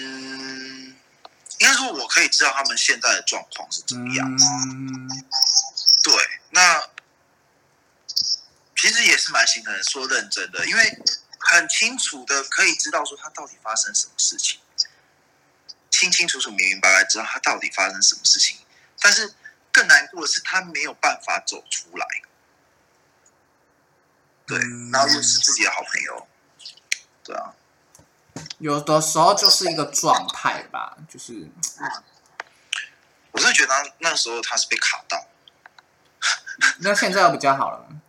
[1.65, 4.31] 应该说我可以知道他们现在的状况是怎么样。
[4.31, 5.09] 嗯，
[6.03, 6.15] 对，
[6.51, 6.91] 那
[8.77, 9.83] 其实也是蛮心疼的。
[9.83, 10.99] 说认真的，因为
[11.39, 14.61] 很清楚的可以知道说他到底发生什么事情，
[15.91, 18.59] 清清楚楚、明明白白知道他到底发生什么事情。
[19.01, 19.35] 但是
[19.73, 22.07] 更难过的是，他没有办法走出来。
[24.47, 26.29] 对，嗯然后又是自己的好朋友，
[27.25, 27.55] 对啊，
[28.59, 31.49] 有的时候就是一个状态吧，就是
[33.33, 35.27] 我真的觉得那那时候他是被卡到。
[36.79, 38.01] 那现在又比较好了吗。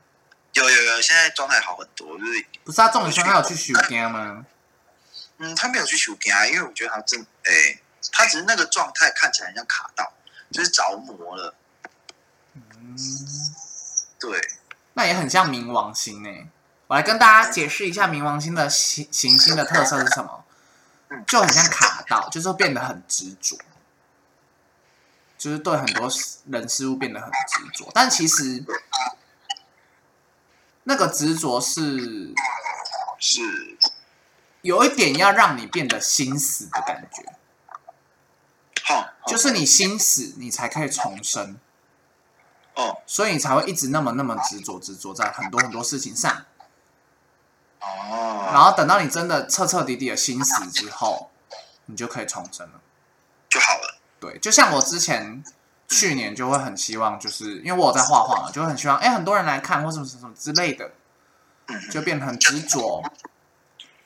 [0.53, 4.45] 有有有，现在状态好很多，就是不是他重点说他有去许家吗？
[5.37, 10.13] 嗯，他没有去修啊，因为我觉得他真诶、他只是那个状态看起来很像卡到，
[10.51, 11.53] 就是着魔了。
[12.53, 12.95] 嗯，
[14.17, 14.39] 对，
[14.93, 16.29] 那也很像冥王星呢。
[16.87, 20.45] 我来跟大家解释一下冥王星的行行星的特色是什么，
[21.27, 23.57] 就很像卡到，就是会变得很执着，
[25.37, 26.09] 就是对很多
[26.47, 27.89] 人事物变得很执着。
[27.93, 28.63] 但其实
[30.83, 32.33] 那个执着是
[33.19, 33.77] 是。
[34.61, 37.35] 有一点要让你变得心死的感觉，
[38.83, 41.59] 好，就是你心死，你才可以重生。
[42.73, 42.97] 哦。
[43.05, 46.45] 所以你才会一直那么那么执着执着在很多很多事情上，
[47.85, 51.29] 哦，然后等到你真的彻彻底底的心死之后，
[51.85, 52.81] 你就可以重生了。
[53.49, 53.99] 就好了。
[54.19, 55.43] 对，就像我之前
[55.87, 60.91] 去年就会很希望，就是因为我有在画画嘛，就会很希望哎很多人来看或什么什么什么之类的，
[61.67, 63.03] 嗯，就变得很执着。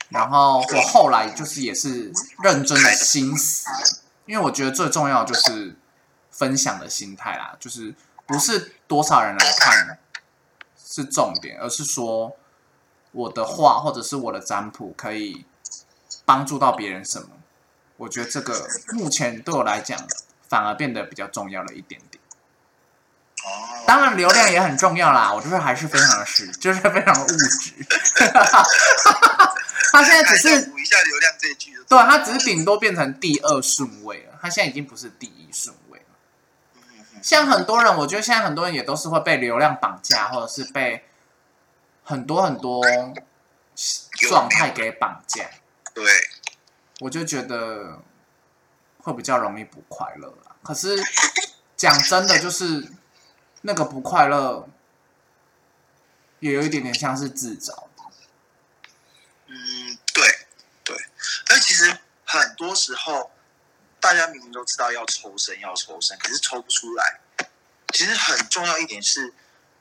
[0.10, 2.12] 然后我后来就是也是
[2.44, 5.78] 认真的心死，因为我觉得最重要就是
[6.32, 7.94] 分享的心态啦，就是
[8.26, 10.00] 不是多少人来看
[10.84, 12.36] 是重点，而是说
[13.12, 15.46] 我的话或者是我的占卜可以
[16.26, 17.28] 帮助到别人什么。
[17.98, 20.00] 我觉得这个目前对我来讲
[20.48, 22.22] 反而变得比较重要了一点点。
[23.44, 27.74] 哦，当然流量也很重要啦，我就是还是非常的实， 就是非常的物质。
[29.92, 36.06] 他现在只是补一下流量这一句对，他只是顶多变成第二顺位了，他现在已经不是第一顺位了。
[37.22, 41.04] 像很多人，我觉得现在很多人也都是会被流量绑架，或者是被
[42.10, 42.84] 很多很多
[44.28, 45.48] 状态给绑架。
[45.94, 46.04] 对，
[47.02, 48.02] 我就觉得
[48.98, 50.56] 会比较容易不快乐啦。
[50.64, 51.00] 可是
[51.78, 52.92] 讲真的，就是
[53.62, 54.68] 那个不快乐，
[56.40, 58.04] 也有一点点像是自找的。
[59.46, 60.48] 嗯，对
[60.84, 60.98] 对。
[61.46, 61.96] 但其实
[62.26, 63.30] 很多时候，
[64.00, 67.20] 大家明明都知道要抽身要抽身，可是抽不出来。
[67.94, 69.32] 其实很重要一点是，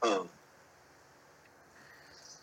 [0.00, 0.26] 呃，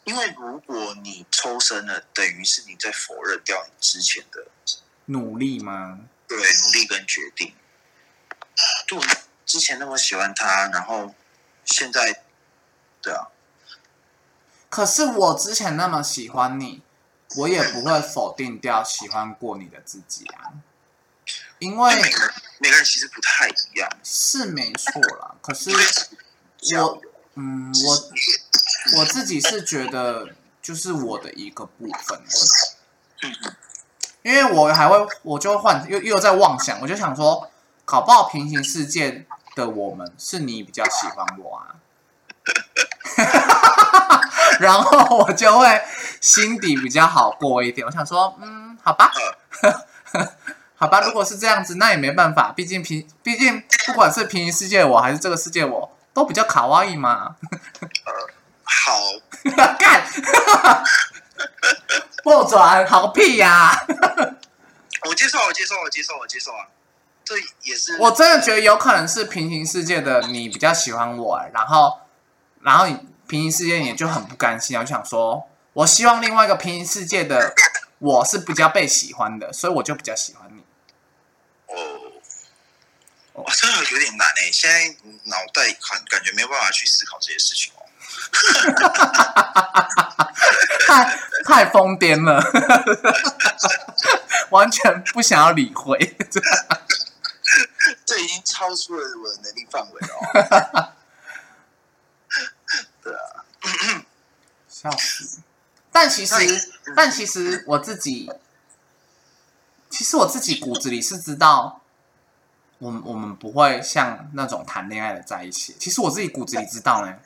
[0.06, 4.48] 因为如果你抽身了，等于是你在否认掉你之前的
[5.06, 6.00] 努力吗？
[6.28, 7.54] 对努力跟决定。
[8.88, 9.00] 就
[9.46, 11.14] 之前那么喜欢他，然后
[11.66, 12.24] 现在，
[13.02, 13.28] 对啊，
[14.70, 16.82] 可是我之前那么喜欢你，
[17.38, 20.54] 我也不会否定掉喜欢过你的自己啊，
[21.60, 23.90] 因就为每个人每个人其实不太一样。
[24.04, 25.36] 是没错啦。
[25.42, 27.02] 可是我我，
[27.36, 28.12] 嗯，我
[28.98, 30.30] 我自己是觉得，
[30.62, 32.20] 就是我的一个部分。
[34.22, 37.50] 因为我还会，我就换又又在妄想，我就想说，
[37.86, 41.76] 搞不好平行世界的我们是你比较喜欢我啊，
[44.60, 45.82] 然后我就会
[46.20, 47.86] 心底比较好过一点。
[47.86, 49.12] 我想说，嗯，好吧，
[50.76, 57.36] 好吧，如果是这样子，那也没办法，毕竟平，毕竟不管是平行世界我还是这个世界我，都比较卡哇伊嘛。
[58.86, 59.02] 好，
[59.80, 60.06] 干，
[62.24, 63.72] 不转，好屁呀、
[65.10, 66.68] 我接受，我接受，我接受，我接受啊。
[67.24, 67.34] 这
[67.64, 72.02] 也是我真的觉得有可能是平行世界的你比较喜欢我，然后，
[72.62, 77.56] 然后你平行世界也就很不甘心啊，就想说，我希望另外一个平行世界的
[77.98, 80.64] 我是比较被喜欢的，所以我就比较喜欢你。
[81.74, 82.12] 哦，
[83.34, 87.75] 哇，这个有点难诶，现在脑袋感感觉没有办法去思考这些事情哦。
[90.88, 92.44] 太太疯癫了，
[94.52, 95.98] 完全不想要理会。
[98.06, 100.92] 这已经超出了我的能力范围了、哦。
[103.04, 103.46] 对啊，
[104.68, 105.40] 笑死！
[105.92, 106.36] 但其实，
[106.96, 108.32] 但其实我自己，
[109.90, 111.82] 其实我自己骨子里是知道，
[112.80, 115.76] 我们我们不会像那种谈恋爱的在一起。
[115.80, 117.18] 其实我自己骨子里知道呢，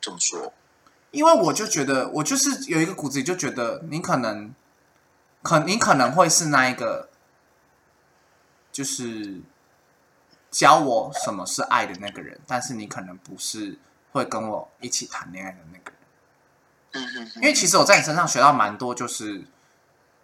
[0.00, 0.52] 怎么说？
[1.10, 4.54] 因为我就觉得，我就是有一个骨子里就觉得，你可能，
[5.42, 7.08] 可你可能会是那一个，
[8.70, 9.40] 就是
[10.50, 13.76] 教我什么是爱的那个人，但是你可能不是
[14.12, 15.94] 会跟我一起谈恋爱的那个人。
[16.92, 19.44] 嗯嗯因为其实我在你身上学到蛮多，就是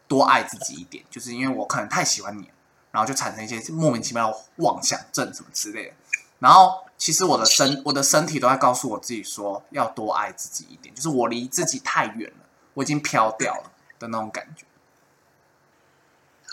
[0.06, 2.54] 多爱自己一点，就是因为我可能太喜欢你了，
[2.92, 5.94] 然后就产生一些莫名其妙的妄想症什么之类的。
[6.38, 14.64] 然后其实我的身我的身体都在告诉我自己说，要多爱自己一点，就是我离自己太远了，我已经飘掉了的那种感觉。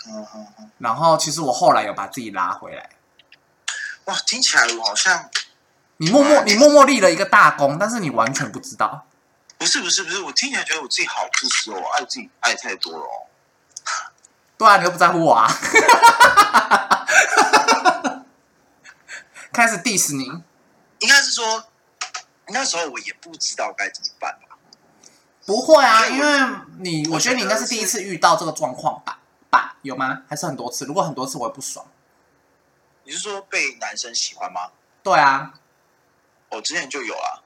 [0.06, 2.90] 嗯嗯嗯，然后其实我后来有把自己拉回来，
[4.04, 5.30] 哇，听起来我好像
[5.96, 9.06] 你默默你默默立了一个大功，但是你完全不知道。
[9.56, 13.26] 不是不是不是，我听起来觉得我自己好自私哦，我爱自己爱太多了哦。
[14.58, 15.48] 对啊，你又不在乎我啊！
[19.54, 20.24] 开始 diss 你，
[20.98, 21.64] 应该是说
[22.48, 24.56] 那时候我也不知道该怎么办吧。
[25.46, 29.20] 不会啊，因为你，我觉得你应该是第一次遇到这个状况吧？
[29.50, 30.22] 吧，有吗？
[30.28, 30.84] 还是很多次？
[30.86, 31.86] 如果很多次，我也不爽。
[33.04, 34.72] 你是说被男生喜欢吗？
[35.02, 35.52] 对啊，
[36.48, 37.44] 我之前就有啊，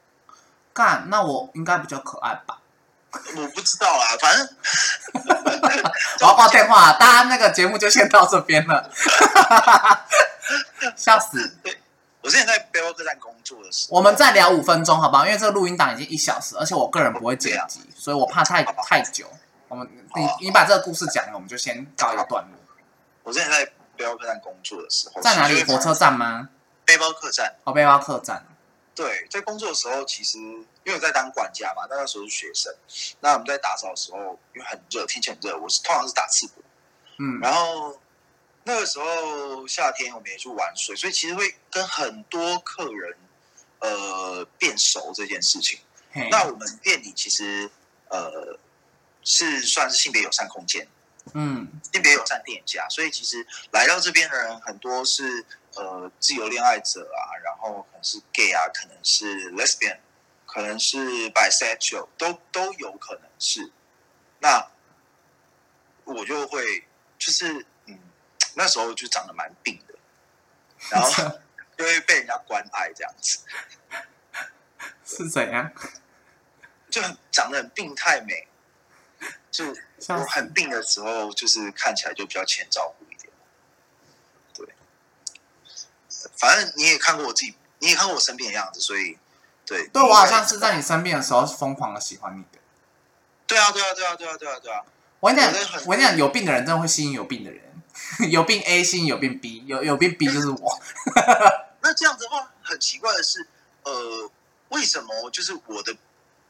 [0.73, 2.61] 干，那我应该比较可爱吧？
[3.37, 4.49] 我不知道啊，反正
[6.21, 8.91] 我要挂电话，大家那个节目就先到这边了，
[10.95, 11.57] 笑死！
[12.21, 15.25] 我之前在背包客栈工作的时候，我们再聊五分钟好不好？
[15.25, 19.27] 因为这个录音档已经一小时，而且我个人不会剪辑，所以我怕太太久。
[19.69, 22.59] 我们你你把这个故事讲了，我们就先告一个段落。
[23.23, 23.65] 我之前在
[23.97, 25.63] 背包客栈工作的时候，在哪里？
[25.65, 26.49] 火车站吗？
[26.85, 27.55] 背包客栈。
[27.65, 28.47] 哦，背包客栈。
[28.95, 32.75] 对，在工作的时候，其实因为我在当管家嘛，那时候是学生。
[33.21, 34.19] 那我们在打扫的时候，
[34.55, 36.51] 因为很热，天气很热，我是通常是打赤膊。
[37.19, 37.97] 嗯，然后
[38.69, 43.17] 那个时候夏天我们也去玩水，所以其实会跟很多客人
[43.79, 45.81] 呃变熟这件事情。
[46.31, 47.71] 那我们店里其实
[48.11, 48.59] 呃
[49.23, 50.87] 是算是性别友善空间，
[51.33, 55.43] 嗯性别友善店家，所以其实来到这边的人很多是
[55.75, 59.97] 呃自由恋爱者啊，然后可能是 gay 啊，可能是 lesbian，
[60.45, 63.73] 可能是 bisexual，都都有可能是。
[64.41, 64.71] 那
[66.05, 66.85] 我就会
[67.19, 67.65] 就是嗯，
[68.59, 69.95] 那时候就长得蛮病的，
[70.91, 71.39] 然后
[71.79, 73.39] 就会被人家关爱这样子，
[75.07, 75.73] 是怎样？
[76.91, 78.49] 就很长得很病态美，
[79.49, 83.33] 就笑死我很病的时候，就是看起来就比较欠照顾一点。
[84.53, 84.75] 对，
[86.37, 89.17] 反正你也看过我自己，你也看过我生病的样子，所以
[89.65, 92.59] 对，对我好像是在你生病的时候是疯狂的喜欢你的。
[93.47, 94.85] 对啊，对啊，对啊，对啊，对啊，对啊，
[95.21, 95.53] 我跟你讲
[95.87, 97.68] 我跟你讲，有病的人真的会吸引有病的人，
[98.31, 100.81] 有病 A 吸引有病 B，有有病 B 就是我。
[101.81, 103.47] 那这样子的话，很奇怪的是，
[103.85, 104.31] 呃，
[104.71, 105.97] 为什么就是我的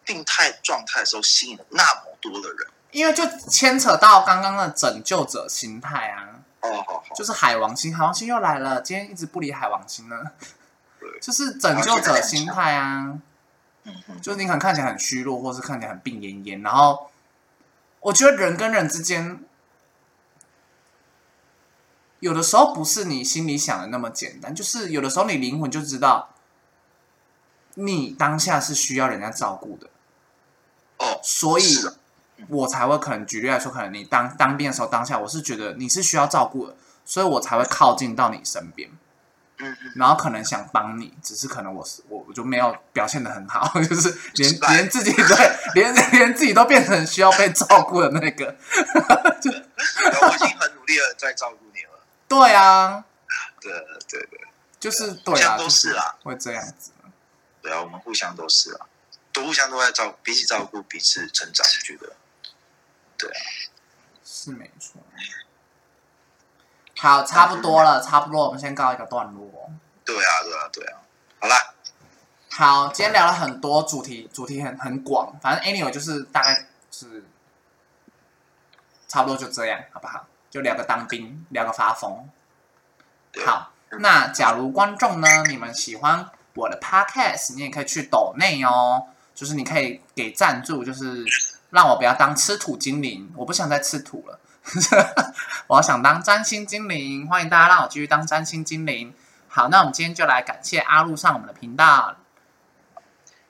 [0.05, 2.69] 病态状态的时候吸引了那么多的人？
[2.91, 10.17] 因为就牵扯到刚刚的拯救者心态啊，哦，好好，就是海王星，海王星又来了，今天一直不理海王星呢
[10.99, 13.19] 对，就是拯救者心态啊，
[13.85, 17.11] 嗯嗯，就是你可能看起来很虚弱，或是看起来很病恹恹，然后
[18.01, 19.39] 我觉得人跟人之间，
[22.21, 26.31] 有的时候不是你心里想的那么简单，就是有的时候你灵魂就知道，
[27.75, 29.89] 你当下是需要人家照顾的，
[30.99, 31.63] 哦，所以
[32.49, 38.91] 我才会可能举例来说，可能你当当兵的时候，当下我是觉得你是需要照顾的，所以我才会靠近到你身边。
[39.61, 48.45] 嗯嗯，然后可能想帮你，只是可能我是我我就没有表现的很好， 就是连连自己对 连连自己都变成需要被照顾的那个。
[48.95, 51.68] 然后我已经很努力的在照顾。
[52.29, 53.05] 对啊，
[53.61, 53.73] 对
[54.09, 54.41] 对对
[54.79, 56.93] 就是对啊，都是啦会这样子。
[57.63, 58.87] 对啊，我们互相都是啊，
[59.33, 62.13] 都互相都在照彼此照顾彼此成长，我觉得。
[63.17, 63.41] 对啊，
[64.25, 65.01] 是没错。
[66.99, 69.71] 好，差不多了，差不多，我们先告一个段落。
[70.05, 71.01] 对啊，对啊，对啊。
[71.41, 71.75] 好啦，
[72.51, 77.25] 好，今天聊了很多主题，主题很很广，反正 anyway 就是大概是
[79.07, 80.27] 差不多就这样，好不好？
[80.51, 82.29] 就聊个当兵，聊个发疯。
[83.45, 91.25] 好，那假如观众呢，你们喜欢我的 podcast，你也可以去抖内哦，就是你可以给赞助，就是
[91.71, 94.41] 让我不要当吃土精灵，我不想再吃土了，
[95.69, 99.15] 我想当占星精灵，欢迎大家让我继续当占星精灵。
[99.47, 102.17] 好，那我们今天就来感谢阿路上我们的频道，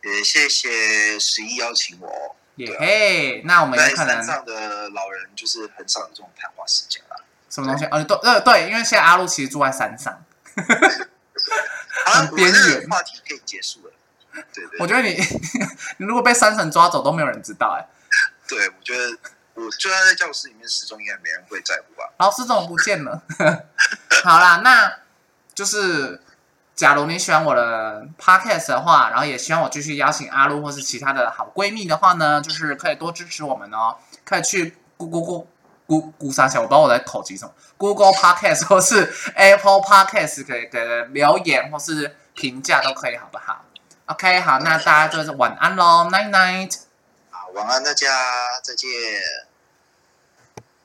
[0.03, 2.37] 也谢谢十一邀请我。
[2.59, 7.17] 耶嘿，那我们有可能山上的老人就是很少有这种谈话时间啦。
[7.49, 7.85] 什么东西？
[7.87, 10.23] 哦，对呃对，因为现在阿路其实住在山上，
[12.07, 13.93] 很边缘话题可以结束了。
[14.53, 15.17] 对对，我觉得你
[15.99, 17.87] 你如果被山神抓走都没有人知道哎。
[18.49, 19.17] 对，我觉得
[19.55, 22.13] 我就算在教室里面失踪，应该没人会在乎吧。
[22.19, 23.23] 老师怎么不见了？
[24.25, 24.99] 好啦，那
[25.55, 26.21] 就是
[26.79, 35.49] 假如你喜欢我的 podcast 的话，然后也希望我继续邀请阿露或是其他的好闺蜜的话呢，就是可以多支持我们哦，可以去 Google Google
[35.89, 43.65] 咕咕三下，我不知道我在口急什么，Google Podcast 或是 Apple Podcast 可以给留言或是评价都可以，好不好
[44.07, 46.77] ？OK，好，那大家就是晚安喽，Night Night。
[47.31, 48.07] 好，晚安大家，
[48.63, 48.89] 再见。